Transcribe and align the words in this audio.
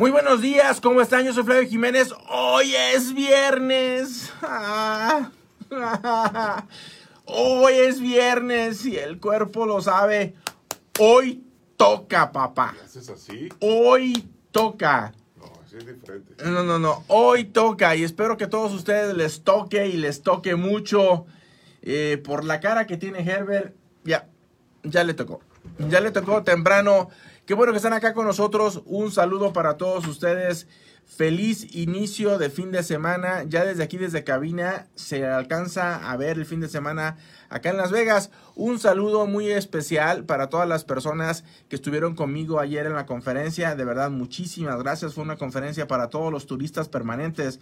Muy 0.00 0.10
buenos 0.10 0.40
días, 0.40 0.80
¿cómo 0.80 1.02
están? 1.02 1.26
Yo 1.26 1.34
soy 1.34 1.44
Flavio 1.44 1.68
Jiménez. 1.68 2.14
Hoy 2.30 2.74
es 2.74 3.12
viernes. 3.12 4.32
Ah, 4.40 5.30
Hoy 7.26 7.74
es 7.74 8.00
viernes 8.00 8.86
y 8.86 8.96
el 8.96 9.20
cuerpo 9.20 9.66
lo 9.66 9.82
sabe. 9.82 10.36
Hoy 10.98 11.44
toca, 11.76 12.32
papá. 12.32 12.74
¿Haces 12.82 13.10
así? 13.10 13.50
Hoy 13.60 14.26
toca. 14.52 15.12
No, 15.36 15.52
así 15.62 15.76
es 15.76 15.84
diferente. 15.84 16.44
No, 16.46 16.64
no, 16.64 16.78
no. 16.78 17.04
Hoy 17.08 17.44
toca 17.44 17.94
y 17.94 18.02
espero 18.02 18.38
que 18.38 18.44
a 18.44 18.48
todos 18.50 18.72
ustedes 18.72 19.14
les 19.14 19.44
toque 19.44 19.86
y 19.88 19.98
les 19.98 20.22
toque 20.22 20.56
mucho. 20.56 21.26
Eh, 21.82 22.18
por 22.24 22.44
la 22.46 22.60
cara 22.60 22.86
que 22.86 22.96
tiene 22.96 23.18
Herbert, 23.20 23.74
ya, 24.04 24.30
ya 24.82 25.04
le 25.04 25.12
tocó. 25.12 25.42
Ya 25.90 26.00
le 26.00 26.10
tocó 26.10 26.42
temprano. 26.42 27.10
Qué 27.50 27.54
bueno 27.54 27.72
que 27.72 27.78
están 27.78 27.94
acá 27.94 28.14
con 28.14 28.26
nosotros. 28.26 28.80
Un 28.86 29.10
saludo 29.10 29.52
para 29.52 29.76
todos 29.76 30.06
ustedes. 30.06 30.68
Feliz 31.04 31.74
inicio 31.74 32.38
de 32.38 32.48
fin 32.48 32.70
de 32.70 32.84
semana. 32.84 33.42
Ya 33.42 33.64
desde 33.64 33.82
aquí, 33.82 33.98
desde 33.98 34.22
cabina, 34.22 34.86
se 34.94 35.26
alcanza 35.26 36.12
a 36.12 36.16
ver 36.16 36.38
el 36.38 36.46
fin 36.46 36.60
de 36.60 36.68
semana 36.68 37.16
acá 37.48 37.70
en 37.70 37.76
Las 37.76 37.90
Vegas. 37.90 38.30
Un 38.54 38.78
saludo 38.78 39.26
muy 39.26 39.50
especial 39.50 40.26
para 40.26 40.48
todas 40.48 40.68
las 40.68 40.84
personas 40.84 41.42
que 41.68 41.74
estuvieron 41.74 42.14
conmigo 42.14 42.60
ayer 42.60 42.86
en 42.86 42.94
la 42.94 43.04
conferencia. 43.04 43.74
De 43.74 43.84
verdad, 43.84 44.12
muchísimas 44.12 44.80
gracias. 44.80 45.14
Fue 45.14 45.24
una 45.24 45.36
conferencia 45.36 45.88
para 45.88 46.08
todos 46.08 46.30
los 46.30 46.46
turistas 46.46 46.88
permanentes. 46.88 47.58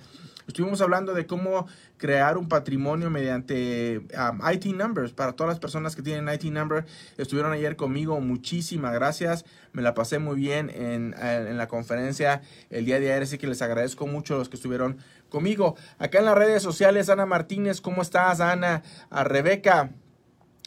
Estuvimos 0.48 0.80
hablando 0.80 1.12
de 1.12 1.26
cómo 1.26 1.66
crear 1.98 2.38
un 2.38 2.48
patrimonio 2.48 3.10
mediante 3.10 3.98
um, 3.98 4.40
IT 4.50 4.64
numbers 4.74 5.12
para 5.12 5.34
todas 5.34 5.50
las 5.50 5.60
personas 5.60 5.94
que 5.94 6.00
tienen 6.00 6.34
IT 6.34 6.44
number. 6.44 6.86
Estuvieron 7.18 7.52
ayer 7.52 7.76
conmigo. 7.76 8.18
Muchísimas 8.22 8.94
gracias. 8.94 9.44
Me 9.72 9.82
la 9.82 9.92
pasé 9.92 10.18
muy 10.18 10.36
bien 10.36 10.70
en, 10.70 11.14
en 11.20 11.58
la 11.58 11.68
conferencia 11.68 12.40
el 12.70 12.86
día 12.86 12.98
de 12.98 13.12
ayer. 13.12 13.24
Así 13.24 13.36
que 13.36 13.46
les 13.46 13.60
agradezco 13.60 14.06
mucho 14.06 14.36
a 14.36 14.38
los 14.38 14.48
que 14.48 14.56
estuvieron 14.56 14.96
conmigo. 15.28 15.76
Acá 15.98 16.20
en 16.20 16.24
las 16.24 16.38
redes 16.38 16.62
sociales, 16.62 17.10
Ana 17.10 17.26
Martínez, 17.26 17.82
¿cómo 17.82 18.00
estás, 18.00 18.40
Ana? 18.40 18.82
A 19.10 19.24
Rebeca. 19.24 19.90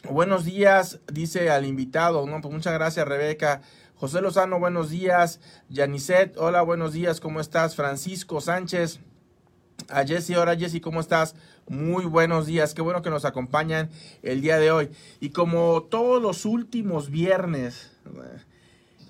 Buenos 0.08 0.44
días, 0.44 1.00
dice 1.12 1.50
al 1.50 1.66
invitado. 1.66 2.24
No, 2.24 2.40
pues 2.40 2.54
muchas 2.54 2.72
gracias, 2.72 3.06
Rebeca. 3.06 3.62
José 3.96 4.20
Lozano, 4.20 4.60
buenos 4.60 4.90
días. 4.90 5.40
Yanicet, 5.70 6.36
hola, 6.36 6.62
buenos 6.62 6.92
días, 6.92 7.20
¿cómo 7.20 7.40
estás? 7.40 7.74
Francisco 7.74 8.40
Sánchez. 8.40 9.00
A 9.92 10.04
Jesse, 10.06 10.30
hola 10.36 10.56
Jesse, 10.56 10.80
¿cómo 10.80 11.00
estás? 11.00 11.34
Muy 11.68 12.06
buenos 12.06 12.46
días, 12.46 12.72
qué 12.72 12.80
bueno 12.80 13.02
que 13.02 13.10
nos 13.10 13.24
acompañan 13.26 13.90
el 14.22 14.40
día 14.40 14.58
de 14.58 14.70
hoy. 14.70 14.90
Y 15.20 15.30
como 15.30 15.82
todos 15.82 16.20
los 16.22 16.46
últimos 16.46 17.10
viernes, 17.10 17.92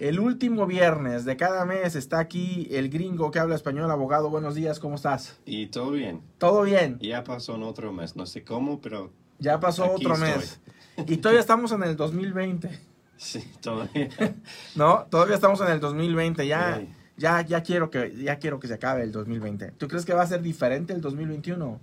el 0.00 0.19
último 0.19 0.66
viernes 0.66 1.25
de 1.25 1.36
cada 1.36 1.64
mes 1.64 1.94
está 1.94 2.19
aquí 2.19 2.66
el 2.72 2.88
gringo 2.88 3.30
que 3.30 3.38
habla 3.38 3.55
español, 3.55 3.91
abogado. 3.92 4.28
Buenos 4.28 4.56
días, 4.56 4.80
¿cómo 4.80 4.97
estás? 4.97 5.38
Y 5.47 5.66
todo 5.69 5.92
bien. 5.92 6.20
Todo 6.38 6.62
bien. 6.62 6.98
Ya 7.00 7.22
pasó 7.22 7.55
en 7.55 7.62
otro 7.62 7.92
mes, 7.92 8.16
no 8.16 8.27
sé 8.27 8.42
cómo, 8.42 8.80
pero... 8.80 9.10
Ya 9.38 9.60
pasó 9.60 9.84
Aquí 9.84 10.05
otro 10.06 10.14
estoy. 10.14 10.30
mes. 10.30 10.60
Y 11.06 11.16
todavía 11.19 11.41
estamos 11.41 11.70
en 11.72 11.83
el 11.84 11.97
2020. 11.97 12.69
Sí, 13.19 13.41
todavía. 13.60 14.08
¿No? 14.75 15.06
Todavía 15.08 15.36
estamos 15.36 15.60
en 15.60 15.69
el 15.69 15.78
2020. 15.78 16.44
Ya, 16.44 16.80
Sí. 16.80 16.88
Ya, 17.23 17.41
ya 17.42 17.62
quiero 17.62 17.89
que, 17.89 18.12
ya 18.17 18.37
quiero 18.41 18.59
que 18.59 18.67
se 18.67 18.75
acabe 18.75 19.05
el 19.05 19.12
2020. 19.12 19.70
¿Tú 19.78 19.87
crees 19.87 20.05
que 20.05 20.12
va 20.12 20.23
a 20.23 20.27
ser 20.27 20.42
diferente 20.42 20.92
el 20.92 21.01
2021? 21.01 21.81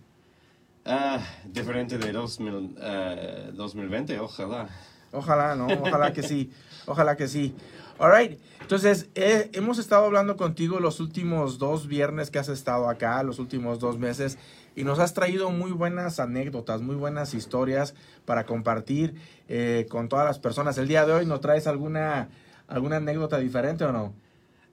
Ah, 0.85 1.19
diferente 1.45 1.97
de 1.97 2.11
2000, 2.11 2.75
eh, 2.77 3.51
2020, 3.53 4.19
ojalá. 4.19 4.67
Ojalá, 5.13 5.55
¿no? 5.55 5.67
Ojalá 5.67 6.11
que 6.11 6.23
sí. 6.23 6.51
Ojalá 6.85 7.15
que 7.15 7.29
sí. 7.29 7.55
All 7.99 8.11
right. 8.11 8.37
Entonces, 8.61 9.07
eh, 9.15 9.49
hemos 9.53 9.79
estado 9.79 10.05
hablando 10.05 10.35
contigo 10.35 10.81
los 10.81 10.99
últimos 10.99 11.57
dos 11.57 11.87
viernes 11.87 12.29
que 12.31 12.39
has 12.39 12.49
estado 12.49 12.89
acá, 12.89 13.23
los 13.23 13.39
últimos 13.39 13.79
dos 13.79 13.97
meses, 13.97 14.37
y 14.75 14.83
nos 14.83 14.99
has 14.99 15.13
traído 15.13 15.51
muy 15.51 15.71
buenas 15.71 16.19
anécdotas, 16.19 16.81
muy 16.81 16.95
buenas 16.95 17.33
historias 17.33 17.95
para 18.25 18.45
compartir 18.45 19.15
eh, 19.47 19.87
con 19.89 20.09
todas 20.09 20.25
las 20.25 20.37
personas. 20.37 20.77
El 20.77 20.89
día 20.89 21.05
de 21.05 21.13
hoy, 21.13 21.25
¿nos 21.25 21.39
traes 21.39 21.65
alguna, 21.65 22.27
alguna 22.67 22.97
anécdota 22.97 23.37
diferente 23.37 23.85
o 23.85 23.93
no? 23.93 24.13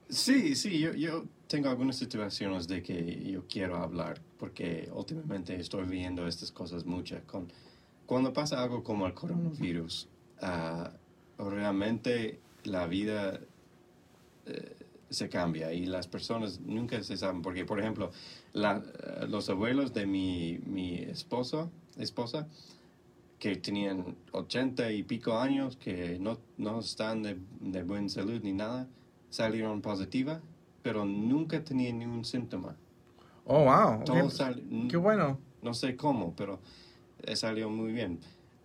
Sí, 0.09 0.55
sí, 0.55 0.79
yo, 0.79 0.93
yo 0.93 1.25
tengo 1.47 1.69
algunas 1.69 1.97
situaciones 1.97 2.67
de 2.67 2.81
que 2.81 3.29
yo 3.29 3.45
quiero 3.47 3.77
hablar, 3.77 4.21
porque 4.37 4.89
últimamente 4.93 5.55
estoy 5.59 5.85
viendo 5.85 6.27
estas 6.27 6.51
cosas 6.51 6.85
mucho. 6.85 7.19
Con, 7.25 7.51
cuando 8.05 8.31
pasa 8.31 8.63
algo 8.63 8.83
como 8.83 9.05
el 9.05 9.13
coronavirus, 9.13 10.07
ah, 10.41 10.91
realmente 11.37 12.39
la 12.63 12.87
vida 12.87 13.41
eh, 14.45 14.75
se 15.09 15.27
cambia 15.27 15.73
y 15.73 15.85
las 15.85 16.07
personas 16.07 16.61
nunca 16.61 17.03
se 17.03 17.17
saben, 17.17 17.41
porque 17.41 17.65
por 17.65 17.79
ejemplo, 17.79 18.11
los 18.53 19.49
abuelos 19.49 19.93
de 19.93 20.05
mi, 20.05 20.59
mi 20.65 20.95
esposo, 20.95 21.69
esposa, 21.97 22.47
que 23.39 23.57
tenían 23.57 24.15
80 24.31 24.91
y 24.93 25.03
pico 25.03 25.37
años, 25.37 25.75
que 25.75 26.17
no, 26.17 26.39
no 26.57 26.79
están 26.79 27.23
de, 27.23 27.37
de 27.59 27.83
buena 27.83 28.09
salud 28.09 28.41
ni 28.41 28.53
nada, 28.53 28.87
salieron 29.29 29.81
positiva, 29.81 30.41
pero 30.83 31.05
nunca 31.05 31.63
tenían 31.63 31.99
ningún 31.99 32.25
síntoma. 32.25 32.75
Oh, 33.45 33.63
wow. 33.65 34.03
Todo 34.03 34.25
Ok. 34.25 34.31
sal- 34.31 34.63
Qué 34.89 34.97
bueno. 34.97 35.39
no 35.61 35.73
sé 35.73 35.95
cómo, 35.95 36.33
pero 36.35 36.59
eh, 37.23 37.35
salió 37.35 37.69
muy 37.69 37.91
bien. 37.91 38.19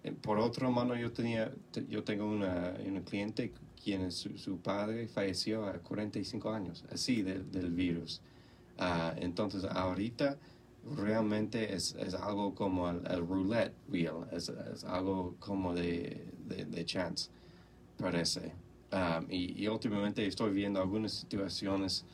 Eh, 0.05 0.13
Por 0.13 0.39
otra 0.39 0.69
mano, 0.71 0.97
yo 0.97 1.13
tenía, 1.13 1.53
te- 1.73 1.87
yo 1.87 2.03
tengo 2.05 2.27
una, 2.27 2.75
una 2.87 3.01
cliente 3.03 3.53
quien 3.83 4.11
su, 4.13 4.39
su 4.39 4.59
padre 4.59 5.09
falleció 5.09 5.67
a 5.67 5.75
45 5.75 6.51
años, 6.51 6.85
así 6.93 7.23
del, 7.23 7.51
del 7.51 7.71
virus. 7.71 8.21
Ah, 8.79 9.15
entonces, 9.19 9.65
ahorita 9.65 10.37
realmente 10.97 11.75
es, 11.75 11.95
es 11.95 12.15
algo 12.15 12.55
como 12.55 12.89
el, 12.91 13.07
el 13.07 13.27
roulette 13.27 13.73
wheel, 13.89 14.27
es, 14.33 14.49
es 14.49 14.85
algo 14.85 15.37
como 15.39 15.75
de, 15.75 16.27
de, 16.49 16.65
de 16.65 16.85
chance, 16.85 17.31
parece. 17.99 18.53
Ah, 18.93 19.23
y, 19.29 19.63
y 19.63 19.69
últimamente 19.69 20.27
estoy 20.27 20.53
viendo 20.53 20.81
algunas 20.81 21.13
situaciones 21.13 22.05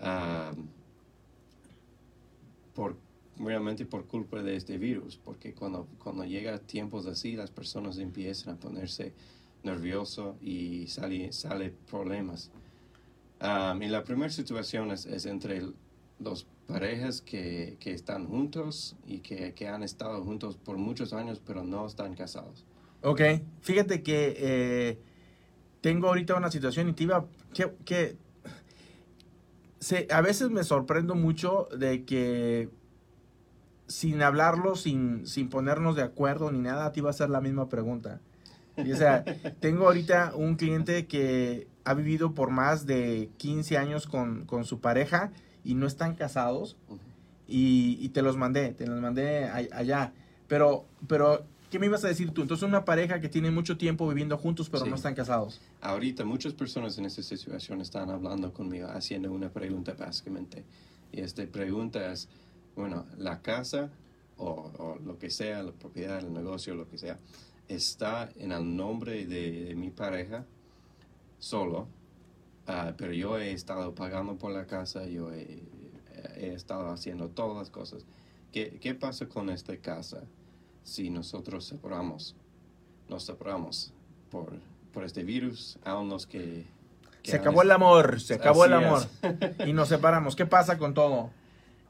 ah, 0.00 0.52
por 2.74 2.96
realmente 3.38 3.84
por 3.84 4.06
culpa 4.06 4.42
de 4.42 4.56
este 4.56 4.78
virus, 4.78 5.16
porque 5.16 5.52
cuando, 5.52 5.88
cuando 5.98 6.24
llega 6.24 6.58
tiempos 6.58 7.06
así, 7.06 7.32
las 7.32 7.50
personas 7.50 7.98
empiezan 7.98 8.54
a 8.54 8.56
ponerse 8.58 9.12
nerviosos 9.62 10.36
y 10.40 10.86
sale, 10.86 11.32
sale 11.32 11.72
problemas. 11.90 12.50
Um, 13.40 13.82
y 13.82 13.88
la 13.88 14.02
primera 14.04 14.30
situación 14.30 14.90
es, 14.90 15.06
es 15.06 15.26
entre 15.26 15.62
dos 16.18 16.46
parejas 16.66 17.20
que, 17.20 17.76
que 17.78 17.92
están 17.92 18.26
juntos 18.26 18.96
y 19.06 19.20
que, 19.20 19.54
que 19.54 19.68
han 19.68 19.82
estado 19.82 20.22
juntos 20.24 20.56
por 20.56 20.76
muchos 20.76 21.12
años, 21.12 21.40
pero 21.44 21.62
no 21.62 21.86
están 21.86 22.14
casados. 22.14 22.64
Ok. 23.02 23.20
Fíjate 23.60 24.02
que 24.02 24.34
eh, 24.36 24.98
tengo 25.80 26.08
ahorita 26.08 26.34
una 26.36 26.50
situación 26.50 26.88
y 26.88 26.92
te 26.92 27.04
iba. 27.04 27.24
que, 27.54 27.72
que 27.84 28.16
se- 29.80 30.08
a 30.10 30.20
veces 30.20 30.50
me 30.50 30.64
sorprendo 30.64 31.14
mucho 31.14 31.68
de 31.76 32.04
que 32.04 32.68
sin 33.86 34.20
hablarlo, 34.22 34.76
sin, 34.76 35.26
sin 35.26 35.48
ponernos 35.48 35.96
de 35.96 36.02
acuerdo 36.02 36.50
ni 36.52 36.58
nada, 36.58 36.92
te 36.92 37.00
iba 37.00 37.08
a 37.08 37.10
hacer 37.10 37.30
la 37.30 37.40
misma 37.40 37.68
pregunta. 37.68 38.20
Y, 38.76 38.92
o 38.92 38.96
sea, 38.96 39.24
tengo 39.60 39.86
ahorita 39.86 40.32
un 40.34 40.56
cliente 40.56 41.06
que 41.06 41.68
ha 41.84 41.94
vivido 41.94 42.34
por 42.34 42.50
más 42.50 42.84
de 42.86 43.30
15 43.38 43.78
años 43.78 44.06
con, 44.06 44.44
con 44.44 44.64
su 44.64 44.80
pareja 44.80 45.32
y 45.64 45.74
no 45.74 45.86
están 45.86 46.14
casados. 46.16 46.76
Y, 47.46 47.96
y 48.00 48.10
te 48.10 48.20
los 48.20 48.36
mandé, 48.36 48.74
te 48.74 48.86
los 48.86 49.00
mandé 49.00 49.46
a- 49.46 49.62
allá. 49.72 50.12
Pero, 50.48 50.84
pero, 51.06 51.46
¿qué 51.70 51.78
me 51.78 51.86
ibas 51.86 52.04
a 52.04 52.08
decir 52.08 52.30
tú? 52.32 52.42
Entonces, 52.42 52.66
una 52.68 52.84
pareja 52.84 53.20
que 53.20 53.28
tiene 53.28 53.50
mucho 53.50 53.76
tiempo 53.76 54.08
viviendo 54.08 54.36
juntos, 54.38 54.68
pero 54.70 54.84
Sí. 54.84 54.90
no 54.90 54.96
están 54.96 55.14
casados. 55.14 55.60
Ahorita 55.80 56.24
muchas 56.24 56.52
personas 56.54 56.98
en 56.98 57.04
esta 57.06 57.22
situación 57.22 57.80
están 57.80 58.10
hablando 58.10 58.52
conmigo, 58.52 58.88
haciendo 58.88 59.30
una 59.32 59.50
pregunta 59.50 59.94
básicamente. 59.98 60.64
Y 61.12 61.20
esta 61.20 61.44
pregunta 61.46 62.12
es, 62.12 62.28
bueno, 62.76 63.06
la 63.16 63.40
casa 63.42 63.90
o, 64.36 64.50
o 64.78 64.98
lo 65.04 65.18
que 65.18 65.30
sea, 65.30 65.62
la 65.62 65.72
propiedad, 65.72 66.18
el 66.20 66.32
negocio, 66.32 66.74
lo 66.74 66.88
que 66.88 66.98
sea, 66.98 67.18
está 67.68 68.30
en 68.36 68.52
el 68.52 68.76
nombre 68.76 69.26
de, 69.26 69.64
de 69.64 69.74
mi 69.74 69.90
pareja 69.90 70.44
solo, 71.38 71.88
ah, 72.66 72.94
pero 72.96 73.12
yo 73.12 73.38
he 73.38 73.52
estado 73.52 73.94
pagando 73.94 74.36
por 74.36 74.52
la 74.52 74.66
casa, 74.66 75.06
yo 75.06 75.32
he, 75.32 75.62
he 76.36 76.52
estado 76.54 76.90
haciendo 76.90 77.28
todas 77.28 77.56
las 77.56 77.70
cosas. 77.70 78.04
¿Qué, 78.52 78.78
¿Qué 78.80 78.94
pasa 78.94 79.28
con 79.28 79.50
esta 79.50 79.76
casa 79.76 80.22
si 80.82 81.10
nosotros 81.10 81.64
separamos? 81.64 82.34
Nos 83.08 83.24
separamos 83.24 83.92
por, 84.30 84.58
por 84.92 85.04
este 85.04 85.24
virus, 85.24 85.78
aún 85.84 86.08
los 86.08 86.26
que... 86.26 86.66
que 87.22 87.30
Se 87.30 87.36
acabó 87.36 87.62
el 87.62 87.70
amor, 87.70 88.20
se 88.20 88.34
acabó 88.34 88.64
el 88.64 88.72
amor. 88.72 89.02
Y 89.66 89.72
nos 89.72 89.88
separamos. 89.88 90.36
¿Qué 90.36 90.46
pasa 90.46 90.78
con 90.78 90.94
todo? 90.94 91.30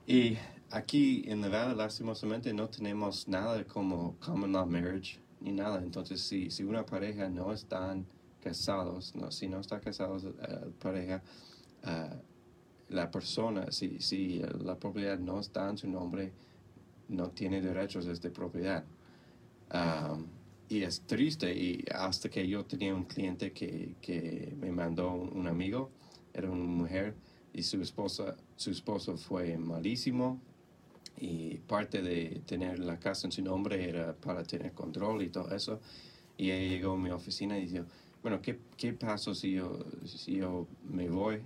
Y 0.07 0.39
aquí 0.71 1.25
en 1.27 1.41
Nevada, 1.41 1.75
lastimosamente, 1.75 2.53
no 2.53 2.69
tenemos 2.69 3.29
nada 3.29 3.65
como 3.65 4.17
common 4.21 4.53
law 4.53 4.67
marriage 4.67 5.19
ni 5.41 5.53
nada. 5.53 5.79
Entonces, 5.83 6.21
si, 6.21 6.51
si 6.51 6.65
una 6.65 6.85
pareja 6.85 7.29
no 7.29 7.53
están 7.53 8.07
casados, 8.43 9.15
no, 9.15 9.31
si 9.31 9.49
no 9.49 9.61
está 9.61 9.81
casados 9.81 10.25
eh, 10.25 10.71
pareja, 10.81 11.23
ah, 11.85 12.17
la 12.89 13.11
persona, 13.11 13.71
si, 13.71 14.01
si 14.01 14.43
la 14.61 14.77
propiedad 14.77 15.19
no 15.19 15.41
está 15.41 15.69
en 15.69 15.79
su 15.79 15.89
nombre, 15.89 16.33
no 17.09 17.31
tiene 17.31 17.61
derechos 17.61 18.21
de 18.21 18.31
propiedad. 18.31 18.85
Y 20.69 20.83
es 20.83 21.01
triste, 21.03 21.53
y 21.53 21.85
hasta 21.95 22.29
que 22.29 22.47
yo 22.47 22.65
tenía 22.65 22.95
un 22.95 23.05
cliente 23.05 23.53
que, 23.53 23.95
que 24.03 24.55
me 24.61 24.71
mandó 24.71 25.13
un, 25.13 25.47
amigo, 25.47 25.91
era 26.35 26.51
una 26.51 26.65
mujer, 26.65 27.15
y 27.55 27.63
su 27.63 27.81
esposa, 27.81 28.37
su 28.57 28.71
esposo 28.71 29.17
fue 29.17 29.57
malísimo, 29.57 30.39
y 31.19 31.57
parte 31.67 32.03
de 32.03 32.43
tener 32.47 32.79
la 32.81 32.99
casa 32.99 33.27
en 33.27 33.33
su 33.33 33.43
nombre 33.43 33.89
era 33.89 34.15
para 34.15 34.45
tener 34.45 34.73
control 34.73 35.23
y 35.23 35.31
todo 35.31 35.55
eso. 35.55 35.81
Y 36.37 36.51
ella 36.51 36.69
llegó 36.69 36.93
a 36.93 36.97
mi 36.97 37.11
oficina 37.11 37.59
y 37.59 37.67
dijo, 37.67 37.85
bueno, 38.23 38.41
¿qué, 38.43 38.59
qué 38.77 38.93
paso 38.93 39.35
si 39.35 39.53
yo, 39.53 39.79
si 40.05 40.37
yo 40.37 40.69
me 40.89 41.09
voy, 41.09 41.41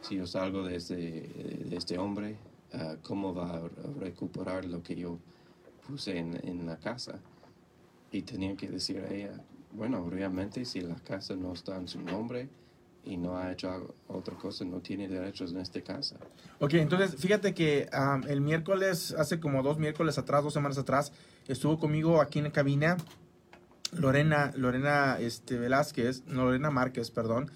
si 0.00 0.16
yo 0.16 0.26
salgo 0.26 0.64
de 0.64 0.76
este, 0.76 0.94
de 0.96 1.76
este 1.76 1.98
hombre? 1.98 2.36
Ah, 2.72 2.96
¿Cómo 3.02 3.34
va 3.34 3.56
a 3.56 3.68
recuperar 3.98 4.64
lo 4.64 4.82
que 4.82 4.96
yo 4.96 5.18
puse 5.86 6.18
en, 6.18 6.38
en 6.46 6.66
la 6.66 6.76
casa? 6.76 7.20
Y 8.12 8.22
tenía 8.22 8.56
que 8.56 8.68
decir 8.68 8.98
a 8.98 9.12
ella, 9.12 9.40
bueno, 9.72 10.08
realmente 10.08 10.64
si 10.64 10.80
la 10.80 10.96
casa 10.96 11.34
no 11.36 11.52
está 11.52 11.76
en 11.76 11.88
su 11.88 12.00
nombre, 12.00 12.48
y 13.08 13.16
no 13.16 13.38
ha 13.38 13.52
hecho 13.52 13.94
otra 14.06 14.34
cosa, 14.36 14.64
no 14.64 14.80
tiene 14.80 15.08
derechos 15.08 15.52
en 15.52 15.60
esta 15.60 15.80
casa. 15.80 16.16
Ok, 16.60 16.74
entonces 16.74 17.16
fíjate 17.16 17.54
que 17.54 17.88
el 18.28 18.40
miércoles, 18.42 19.14
hace 19.16 19.40
como 19.40 19.62
dos 19.62 19.78
miércoles 19.78 20.18
atrás, 20.18 20.44
dos 20.44 20.52
semanas 20.52 20.76
atrás, 20.76 21.12
estuvo 21.46 21.78
conmigo 21.78 22.20
aquí 22.20 22.38
en 22.38 22.46
la 22.46 22.52
cabina 22.52 22.98
Lorena, 23.92 24.52
Lorena 24.56 25.16
este, 25.18 25.56
Velázquez, 25.58 26.22
Lorena 26.26 26.70
Márquez, 26.70 27.10
perdón, 27.10 27.50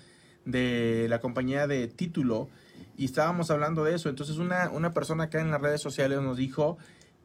de 0.46 1.06
la 1.10 1.20
compañía 1.20 1.66
de 1.66 1.86
Título, 1.86 2.48
y 2.96 3.04
estábamos 3.04 3.50
hablando 3.50 3.84
de 3.84 3.94
eso. 3.94 4.08
Entonces 4.08 4.38
una, 4.38 4.70
una 4.70 4.92
persona 4.92 5.24
acá 5.24 5.40
en 5.40 5.50
las 5.50 5.60
redes 5.60 5.80
sociales 5.80 6.20
nos 6.20 6.36
dijo 6.36 6.78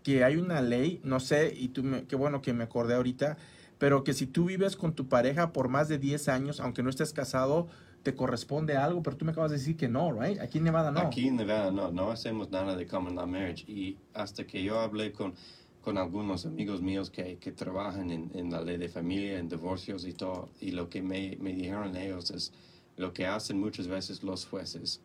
que 0.04 0.24
hay 0.24 0.38
una 0.38 0.62
ley, 0.62 1.02
no 1.04 1.20
sé, 1.20 1.54
y 1.56 1.70
tú 1.70 1.84
qué 2.08 2.16
bueno 2.16 2.42
que 2.42 2.54
me 2.54 2.64
acordé 2.64 2.96
ahorita, 2.96 3.38
pero 3.78 4.04
que 4.04 4.14
si 4.14 4.26
tú 4.26 4.46
vives 4.46 4.76
con 4.76 4.94
tu 4.94 5.08
pareja 5.08 5.54
por 5.54 5.70
más 5.70 5.88
de 5.88 5.98
10 5.98 6.30
años, 6.30 6.60
aunque 6.60 6.82
no 6.82 6.90
estés 6.90 7.14
casado, 7.14 7.68
te 8.04 8.16
corresponde 8.16 8.78
algo, 8.78 9.04
pero 9.04 9.18
tú 9.18 9.26
me 9.26 9.32
acabas 9.32 9.52
de 9.52 9.58
decir 9.58 9.76
que 9.76 9.90
no, 9.90 10.14
right? 10.14 10.40
Aquí 10.40 10.60
en 10.60 10.64
Nevada 10.64 10.92
no. 10.92 11.02
Aquí 11.02 11.28
en 11.28 11.36
Nevada 11.36 11.72
no, 11.72 11.92
no 11.92 12.12
hacemos 12.12 12.50
nada 12.50 12.76
de 12.76 12.88
common 12.88 13.16
law 13.16 13.28
marriage. 13.28 13.66
Y 13.68 13.98
hasta 14.14 14.46
que 14.46 14.64
yo 14.64 14.80
hablé 14.80 15.12
con, 15.12 15.34
con 15.82 15.98
algunos 15.98 16.46
amigos 16.46 16.82
míos 16.82 17.10
que, 17.10 17.38
que 17.38 17.52
trabajan 17.52 18.10
en, 18.10 18.32
en, 18.34 18.50
la 18.50 18.62
ley 18.62 18.78
de 18.78 18.88
familia, 18.88 19.38
en 19.38 19.50
divorcios 19.50 20.06
y 20.06 20.14
todo, 20.14 20.50
y 20.62 20.72
lo 20.72 20.90
que 20.90 21.02
me, 21.02 21.38
me 21.42 21.54
dijeron 21.54 21.96
ellos 21.98 22.32
es 22.32 22.54
lo 22.96 23.14
que 23.14 23.28
hacen 23.28 23.60
muchas 23.60 23.88
veces 23.88 24.24
los 24.24 24.46
jueces 24.46 25.02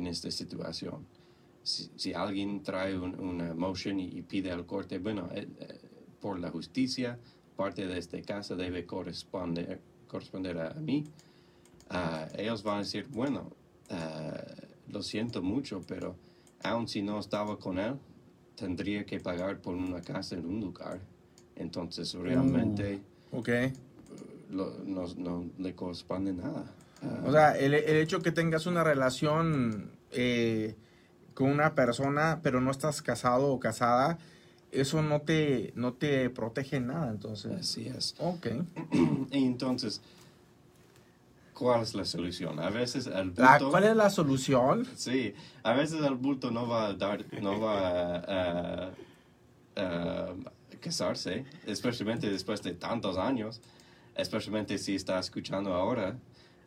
en 0.00 0.08
esta 0.08 0.30
situación. 0.30 1.06
Si, 1.62 1.90
si 1.96 2.12
alguien 2.12 2.62
trae 2.62 2.98
una 2.98 3.54
motion 3.54 4.00
y, 4.00 4.22
pide 4.22 4.50
al 4.50 4.66
corte, 4.66 4.98
bueno, 4.98 5.28
eh, 5.34 5.46
eh, 5.58 5.78
por 6.20 6.38
la 6.38 6.50
justicia, 6.50 7.18
parte 7.56 7.86
de 7.86 7.98
este 7.98 8.22
caso 8.22 8.56
debe 8.56 8.86
corresponder, 8.86 9.80
corresponder 10.08 10.58
a 10.58 10.74
mí 10.74 11.04
Ah, 11.90 12.28
ellos 12.38 12.62
van 12.62 12.76
a 12.76 12.78
decir, 12.80 13.08
bueno, 13.10 13.50
ah, 13.90 14.44
lo 14.88 15.02
siento 15.02 15.42
mucho, 15.42 15.80
pero 15.86 16.14
aun 16.62 16.86
si 16.86 17.02
no 17.02 17.18
estaba 17.18 17.58
con 17.58 17.78
él, 17.78 17.96
tendría 18.54 19.04
que 19.04 19.18
pagar 19.18 19.60
por 19.60 19.74
una 19.74 20.00
casa 20.00 20.36
en 20.36 20.46
un 20.46 20.60
lugar. 20.60 21.00
Entonces, 21.56 22.14
realmente 22.14 23.00
uh, 23.32 23.38
okay. 23.38 23.72
no, 24.50 25.50
le 25.58 25.74
corresponde 25.74 26.32
nada. 26.32 26.72
O 27.24 27.32
sea, 27.32 27.56
el, 27.56 27.74
el, 27.74 27.96
hecho 27.96 28.20
que 28.20 28.32
tengas 28.32 28.66
una 28.66 28.84
relación 28.84 29.90
eh, 30.12 30.74
con 31.34 31.50
una 31.50 31.74
persona, 31.74 32.40
pero 32.42 32.60
no 32.60 32.70
estás 32.70 33.00
casado 33.02 33.52
o 33.52 33.60
casada, 33.60 34.18
eso 34.72 35.02
no 35.02 35.22
te, 35.22 35.72
no 35.74 35.94
te 35.94 36.30
protege 36.30 36.80
nada, 36.80 37.10
entonces. 37.10 37.52
Así 37.52 37.86
es. 37.88 38.14
Ok. 38.18 38.48
entonces, 39.30 40.00
¿Cuál 41.60 41.82
es 41.82 41.94
la 41.94 42.06
solución? 42.06 42.58
A 42.58 42.70
veces 42.70 43.06
el 43.06 43.32
bulto... 43.32 43.70
¿Cuál 43.70 43.84
es 43.84 43.94
la 43.94 44.08
solución? 44.08 44.88
Sí, 44.96 45.34
a 45.62 45.74
veces 45.74 46.02
el 46.02 46.14
bulto 46.14 46.50
no 46.50 46.66
va 46.66 46.86
a 46.86 46.94
dar, 46.94 47.22
no 47.42 47.60
va 47.60 48.16
a, 48.16 48.90
casarse, 50.80 51.44
especialmente 51.66 52.30
después 52.30 52.62
de 52.62 52.72
tantos 52.72 53.18
años, 53.18 53.60
especialmente 54.14 54.78
si 54.78 54.94
está 54.94 55.18
escuchando 55.18 55.74
ahora, 55.74 56.16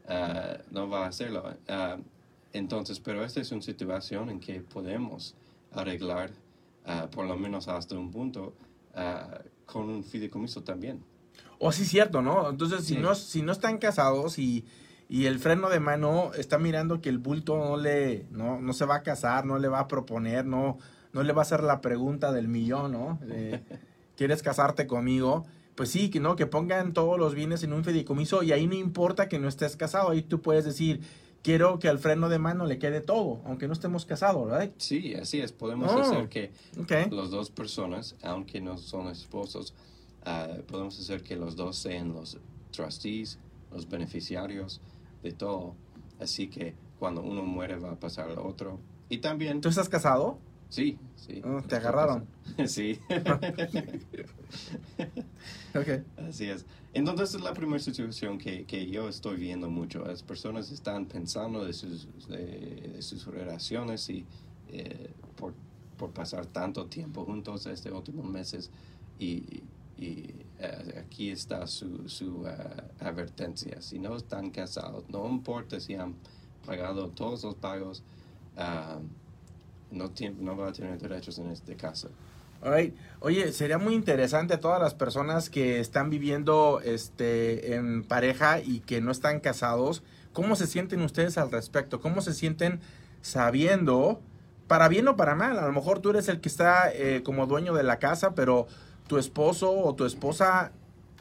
uh, 0.09 0.63
no 0.71 0.89
va 0.89 1.05
a 1.05 1.07
hacerlo. 1.07 1.43
Uh, 1.67 2.01
entonces, 2.53 2.99
pero 2.99 3.23
esta 3.23 3.41
es 3.41 3.51
una 3.51 3.61
situación 3.61 4.29
en 4.29 4.39
que 4.39 4.61
podemos 4.61 5.35
arreglar, 5.71 6.31
uh, 6.85 7.07
por 7.09 7.25
lo 7.25 7.35
menos 7.35 7.67
hasta 7.67 7.95
un 7.95 8.11
punto, 8.11 8.53
con 9.65 9.89
un 9.89 10.03
fideicomiso 10.03 10.61
también. 10.61 11.03
O 11.57 11.69
oh, 11.69 11.71
sí, 11.71 11.85
cierto, 11.85 12.21
¿no? 12.21 12.49
Entonces, 12.49 12.85
si, 12.85 12.97
no, 12.97 13.15
si 13.15 13.41
no 13.41 13.51
están 13.51 13.79
casados 13.79 14.37
y 14.37 14.65
y 15.13 15.27
el 15.27 15.37
freno 15.37 15.69
de 15.69 15.79
mano 15.79 16.31
está 16.33 16.57
mirando 16.57 16.99
que 16.99 17.09
el 17.09 17.19
bulto 17.19 17.57
no 17.57 17.77
le 17.77 18.25
no, 18.31 18.59
no 18.59 18.73
se 18.73 18.85
va 18.85 18.95
a 18.95 19.03
casar, 19.03 19.45
no 19.45 19.59
le 19.59 19.67
va 19.67 19.81
a 19.81 19.87
proponer, 19.87 20.45
no, 20.45 20.79
no 21.11 21.21
le 21.23 21.33
va 21.33 21.41
a 21.41 21.43
hacer 21.43 21.61
la 21.61 21.81
pregunta 21.81 22.31
del 22.31 22.47
millón, 22.47 22.93
¿no? 22.93 23.19
¿Quieres 24.17 24.41
casarte 24.41 24.87
conmigo? 24.87 25.45
Pues 25.75 25.89
sí, 25.89 26.09
que 26.09 26.19
no, 26.19 26.35
que 26.35 26.45
pongan 26.45 26.93
todos 26.93 27.17
los 27.17 27.33
bienes 27.33 27.63
en 27.63 27.73
un 27.73 27.83
fideicomiso 27.83 28.43
y 28.43 28.51
ahí 28.51 28.67
no 28.67 28.75
importa 28.75 29.27
que 29.27 29.39
no 29.39 29.47
estés 29.47 29.75
casado, 29.75 30.09
ahí 30.09 30.21
tú 30.21 30.41
puedes 30.41 30.65
decir, 30.65 31.01
quiero 31.41 31.79
que 31.79 31.87
al 31.87 31.99
freno 31.99 32.29
de 32.29 32.39
mano 32.39 32.65
le 32.65 32.77
quede 32.77 33.01
todo, 33.01 33.41
aunque 33.45 33.67
no 33.67 33.73
estemos 33.73 34.05
casados, 34.05 34.49
¿verdad? 34.49 34.71
Sí, 34.77 35.15
así 35.15 35.41
es, 35.41 35.51
podemos 35.51 35.91
oh, 35.91 36.01
hacer 36.01 36.29
que 36.29 36.51
las 37.11 37.31
dos 37.31 37.49
personas, 37.49 38.15
aunque 38.21 38.61
no 38.61 38.77
son 38.77 39.07
esposos, 39.07 39.73
ah, 40.25 40.47
podemos 40.67 40.99
hacer 40.99 41.23
que 41.23 41.35
los 41.35 41.55
dos 41.55 41.75
sean 41.77 42.13
los 42.13 42.37
trustees, 42.71 43.39
los 43.71 43.89
beneficiarios, 43.89 44.79
de 45.23 45.31
todo. 45.31 45.75
Así 46.19 46.47
que 46.47 46.75
cuando 46.99 47.21
uno 47.21 47.43
muere 47.43 47.77
va 47.77 47.91
a 47.91 47.99
pasar 47.99 48.29
al 48.29 48.37
otro. 48.39 48.79
Y 49.09 49.17
también... 49.17 49.61
¿Tú 49.61 49.69
estás 49.69 49.89
casado? 49.89 50.37
Sí, 50.69 50.97
sí. 51.15 51.41
Oh, 51.43 51.61
¿Te 51.61 51.75
agarraron? 51.75 52.27
sí. 52.67 52.99
okay. 55.75 56.03
Así 56.17 56.45
es. 56.45 56.65
Entonces 56.93 57.35
es 57.35 57.41
la 57.41 57.53
primera 57.53 57.79
situación 57.79 58.37
que, 58.37 58.65
que, 58.65 58.87
yo 58.87 59.09
estoy 59.09 59.37
viendo 59.37 59.69
mucho. 59.69 60.05
Las 60.05 60.21
personas 60.21 60.71
están 60.71 61.05
pensando 61.05 61.65
de 61.65 61.73
sus, 61.73 62.07
de, 62.27 62.97
sus 63.01 63.25
relaciones 63.25 64.09
y 64.09 64.25
eh, 64.69 65.09
por, 65.35 65.53
por, 65.97 66.11
pasar 66.11 66.45
tanto 66.45 66.85
tiempo 66.85 67.25
juntos 67.25 67.65
estos 67.65 67.91
últimos 67.91 68.25
meses 68.25 68.69
y 69.17 69.63
y 69.97 70.33
eh, 70.59 71.03
aquí 71.05 71.29
está 71.29 71.67
su, 71.67 72.07
su 72.09 72.47
eh, 72.47 72.83
advertencia. 72.99 73.81
Si 73.81 73.99
no 73.99 74.15
están 74.15 74.49
casados, 74.49 75.05
no 75.09 75.27
importa 75.29 75.79
si 75.79 75.95
han 75.95 76.15
pagado 76.65 77.09
todos 77.09 77.43
los 77.43 77.55
pagos, 77.55 78.03
uh, 78.57 79.01
no, 79.91 80.11
no 80.39 80.55
van 80.55 80.69
a 80.69 80.71
tener 80.71 80.99
derechos 80.99 81.37
en 81.39 81.51
este 81.51 81.75
caso. 81.75 82.09
Oye, 83.19 83.51
sería 83.51 83.77
muy 83.77 83.93
interesante 83.93 84.53
a 84.53 84.59
todas 84.59 84.81
las 84.81 84.93
personas 84.93 85.49
que 85.49 85.79
están 85.79 86.09
viviendo 86.09 86.81
este, 86.83 87.75
en 87.75 88.03
pareja 88.03 88.59
y 88.59 88.79
que 88.79 89.01
no 89.01 89.11
están 89.11 89.39
casados, 89.41 90.03
¿cómo 90.31 90.55
se 90.55 90.67
sienten 90.67 91.01
ustedes 91.01 91.37
al 91.37 91.51
respecto? 91.51 91.99
¿Cómo 91.99 92.21
se 92.21 92.33
sienten 92.33 92.79
sabiendo, 93.21 94.21
para 94.67 94.87
bien 94.87 95.07
o 95.07 95.17
para 95.17 95.35
mal? 95.35 95.59
A 95.59 95.65
lo 95.65 95.73
mejor 95.73 95.99
tú 95.99 96.11
eres 96.11 96.29
el 96.29 96.39
que 96.39 96.49
está 96.49 96.91
eh, 96.93 97.21
como 97.23 97.47
dueño 97.47 97.73
de 97.73 97.83
la 97.83 97.99
casa, 97.99 98.33
pero 98.33 98.67
tu 99.07 99.17
esposo 99.17 99.71
o 99.71 99.93
tu 99.95 100.05
esposa, 100.05 100.71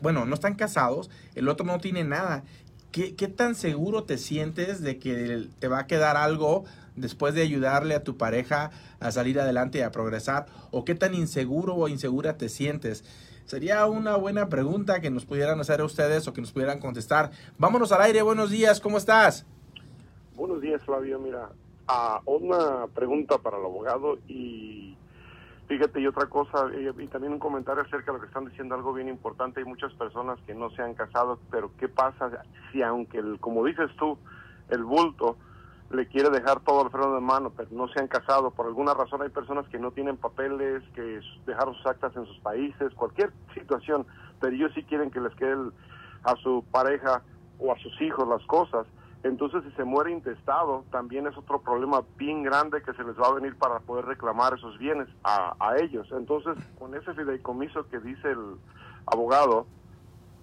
bueno, 0.01 0.25
no 0.25 0.35
están 0.35 0.55
casados, 0.55 1.11
el 1.35 1.49
otro 1.49 1.67
no 1.67 1.79
tiene 1.79 2.05
nada. 2.05 2.45
¿Qué, 2.93 3.17
¿Qué, 3.17 3.29
tan 3.29 3.55
seguro 3.55 4.05
te 4.05 4.19
sientes 4.19 4.83
de 4.83 4.99
que 4.99 5.49
te 5.59 5.69
va 5.69 5.81
a 5.81 5.87
quedar 5.87 6.17
algo 6.17 6.65
después 6.95 7.35
de 7.35 7.41
ayudarle 7.41 7.95
a 7.95 8.05
tu 8.05 8.19
pareja 8.19 8.71
a 9.01 9.11
salir 9.11 9.41
adelante 9.41 9.79
y 9.79 9.81
a 9.81 9.91
progresar? 9.91 10.47
¿O 10.71 10.85
qué 10.85 10.95
tan 10.95 11.15
inseguro 11.15 11.75
o 11.75 11.89
insegura 11.89 12.37
te 12.37 12.51
sientes? 12.51 13.03
Sería 13.47 13.87
una 13.87 14.17
buena 14.17 14.49
pregunta 14.49 15.01
que 15.01 15.11
nos 15.11 15.25
pudieran 15.25 15.59
hacer 15.61 15.81
a 15.81 15.85
ustedes 15.85 16.29
o 16.29 16.33
que 16.33 16.41
nos 16.41 16.53
pudieran 16.53 16.81
contestar. 16.81 17.31
Vámonos 17.59 17.93
al 17.93 18.03
aire, 18.03 18.23
buenos 18.23 18.51
días, 18.51 18.81
¿cómo 18.81 18.99
estás? 18.99 19.47
Buenos 20.37 20.61
días, 20.61 20.83
Flavio. 20.83 21.19
Mira, 21.19 21.51
uh, 21.89 22.31
una 22.31 22.87
pregunta 22.95 23.39
para 23.39 23.59
el 23.59 23.65
abogado 23.65 24.19
y 24.29 24.97
Fíjate, 25.73 26.03
y 26.03 26.07
otra 26.07 26.27
cosa, 26.27 26.67
eh, 26.75 26.93
y 26.99 27.07
también 27.07 27.33
un 27.33 27.39
comentario 27.39 27.83
acerca 27.83 28.13
de 28.13 28.19
lo 28.19 28.21
que 28.21 28.27
están 28.27 28.45
diciendo, 28.45 28.75
algo 28.75 28.93
bien 28.93 29.09
importante, 29.09 29.61
hay 29.61 29.65
muchas 29.65 29.91
personas 29.95 30.39
que 30.47 30.55
no 30.55 30.69
se 30.69 30.83
han 30.83 30.93
casado, 30.93 31.39
pero 31.51 31.71
¿qué 31.79 31.89
pasa 31.89 32.31
si 32.71 32.83
aunque, 32.83 33.17
el, 33.17 33.41
como 33.41 33.65
dices 33.65 33.91
tú, 33.97 34.19
el 34.69 34.85
bulto 34.85 35.39
le 35.91 36.07
quiere 36.09 36.29
dejar 36.29 36.61
todo 36.61 36.85
el 36.85 36.91
freno 36.91 37.15
de 37.15 37.23
mano, 37.23 37.55
pero 37.57 37.71
no 37.73 37.89
se 37.89 38.01
han 38.01 38.07
casado, 38.07 38.51
por 38.51 38.67
alguna 38.67 38.93
razón 38.93 39.23
hay 39.23 39.31
personas 39.31 39.67
que 39.69 39.79
no 39.79 39.93
tienen 39.93 40.19
papeles, 40.19 40.83
que 40.95 41.21
dejaron 41.47 41.75
sus 41.77 41.87
actas 41.87 42.15
en 42.17 42.27
sus 42.27 42.39
países, 42.41 42.93
cualquier 42.93 43.33
situación, 43.55 44.07
pero 44.43 44.55
ellos 44.55 44.73
sí 44.75 44.83
quieren 44.83 45.11
que 45.11 45.23
les 45.23 45.35
quede 45.37 45.57
a 46.25 46.37
su 46.37 46.67
pareja 46.71 47.23
o 47.59 47.73
a 47.73 47.79
sus 47.79 47.99
hijos 48.03 48.29
las 48.29 48.45
cosas, 48.45 48.87
Entonces, 49.25 49.63
si 49.69 49.71
se 49.77 49.85
muere 49.85 50.11
intestado, 50.11 50.85
también 50.91 51.27
es 51.29 51.37
otro 51.37 51.61
problema 51.63 52.03
bien 52.19 52.43
grande 52.43 52.83
que 52.83 52.93
se 52.95 53.05
les 53.05 53.17
va 53.17 53.29
a 53.29 53.33
venir 53.35 53.57
para 53.57 53.79
poder 53.81 54.05
reclamar 54.07 54.55
esos 54.55 54.77
bienes 54.79 55.09
a, 55.23 55.55
a 55.61 55.77
ellos. 55.79 56.09
Entonces, 56.13 56.55
con 56.79 56.95
ese 56.95 57.15
fideicomiso 57.15 57.87
que 57.89 58.01
dice 58.01 58.31
el 58.33 58.57
abogado, 59.07 59.67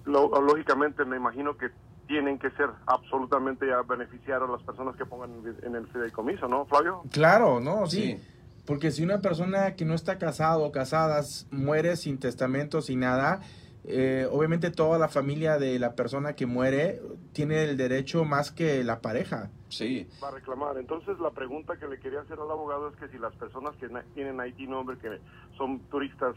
lo- 0.05 0.29
lógicamente 0.41 1.03
me 1.05 1.17
imagino 1.17 1.57
que 1.57 1.69
tienen 2.07 2.39
que 2.39 2.50
ser 2.51 2.69
absolutamente 2.88 3.67
ya 3.67 3.81
beneficiarios 3.83 4.50
las 4.50 4.63
personas 4.63 4.95
que 4.95 5.05
pongan 5.05 5.31
en 5.62 5.75
el 5.75 5.86
fideicomiso, 5.88 6.48
¿no, 6.48 6.65
Flavio? 6.65 7.01
Claro, 7.12 7.59
¿no? 7.59 7.86
Sí. 7.86 8.17
Sí. 8.17 8.24
Porque 8.65 8.91
si 8.91 9.03
una 9.03 9.19
persona 9.19 9.75
que 9.75 9.83
no 9.83 9.93
está 9.95 10.17
casado 10.19 10.63
o 10.63 10.71
casada 10.71 11.21
muere 11.51 11.95
sin 11.98 12.19
testamento, 12.19 12.81
sin 12.81 13.00
nada, 13.01 13.41
eh, 13.83 14.27
obviamente 14.31 14.71
toda 14.71 14.98
la 15.00 15.07
familia 15.07 15.57
de 15.57 15.79
la 15.79 15.95
persona 15.95 16.33
que 16.36 16.45
muere 16.45 17.00
tiene 17.33 17.63
el 17.63 17.77
derecho 17.77 18.25
más 18.25 18.51
que 18.51 18.83
la 18.83 19.01
pareja. 19.01 19.51
Sí, 19.69 20.07
Va 20.21 20.29
a 20.29 20.31
reclamar. 20.31 20.77
Entonces, 20.77 21.17
la 21.19 21.31
pregunta 21.31 21.77
que 21.77 21.88
le 21.88 22.00
quería 22.00 22.21
hacer 22.21 22.39
al 22.39 22.51
abogado 22.51 22.89
es 22.89 22.95
que 22.98 23.07
si 23.09 23.17
las 23.17 23.33
personas 23.36 23.75
que 23.77 23.88
tienen 24.13 24.39
ID 24.45 24.67
nombre, 24.67 24.98
que 24.98 25.21
son 25.57 25.81
turistas, 25.89 26.36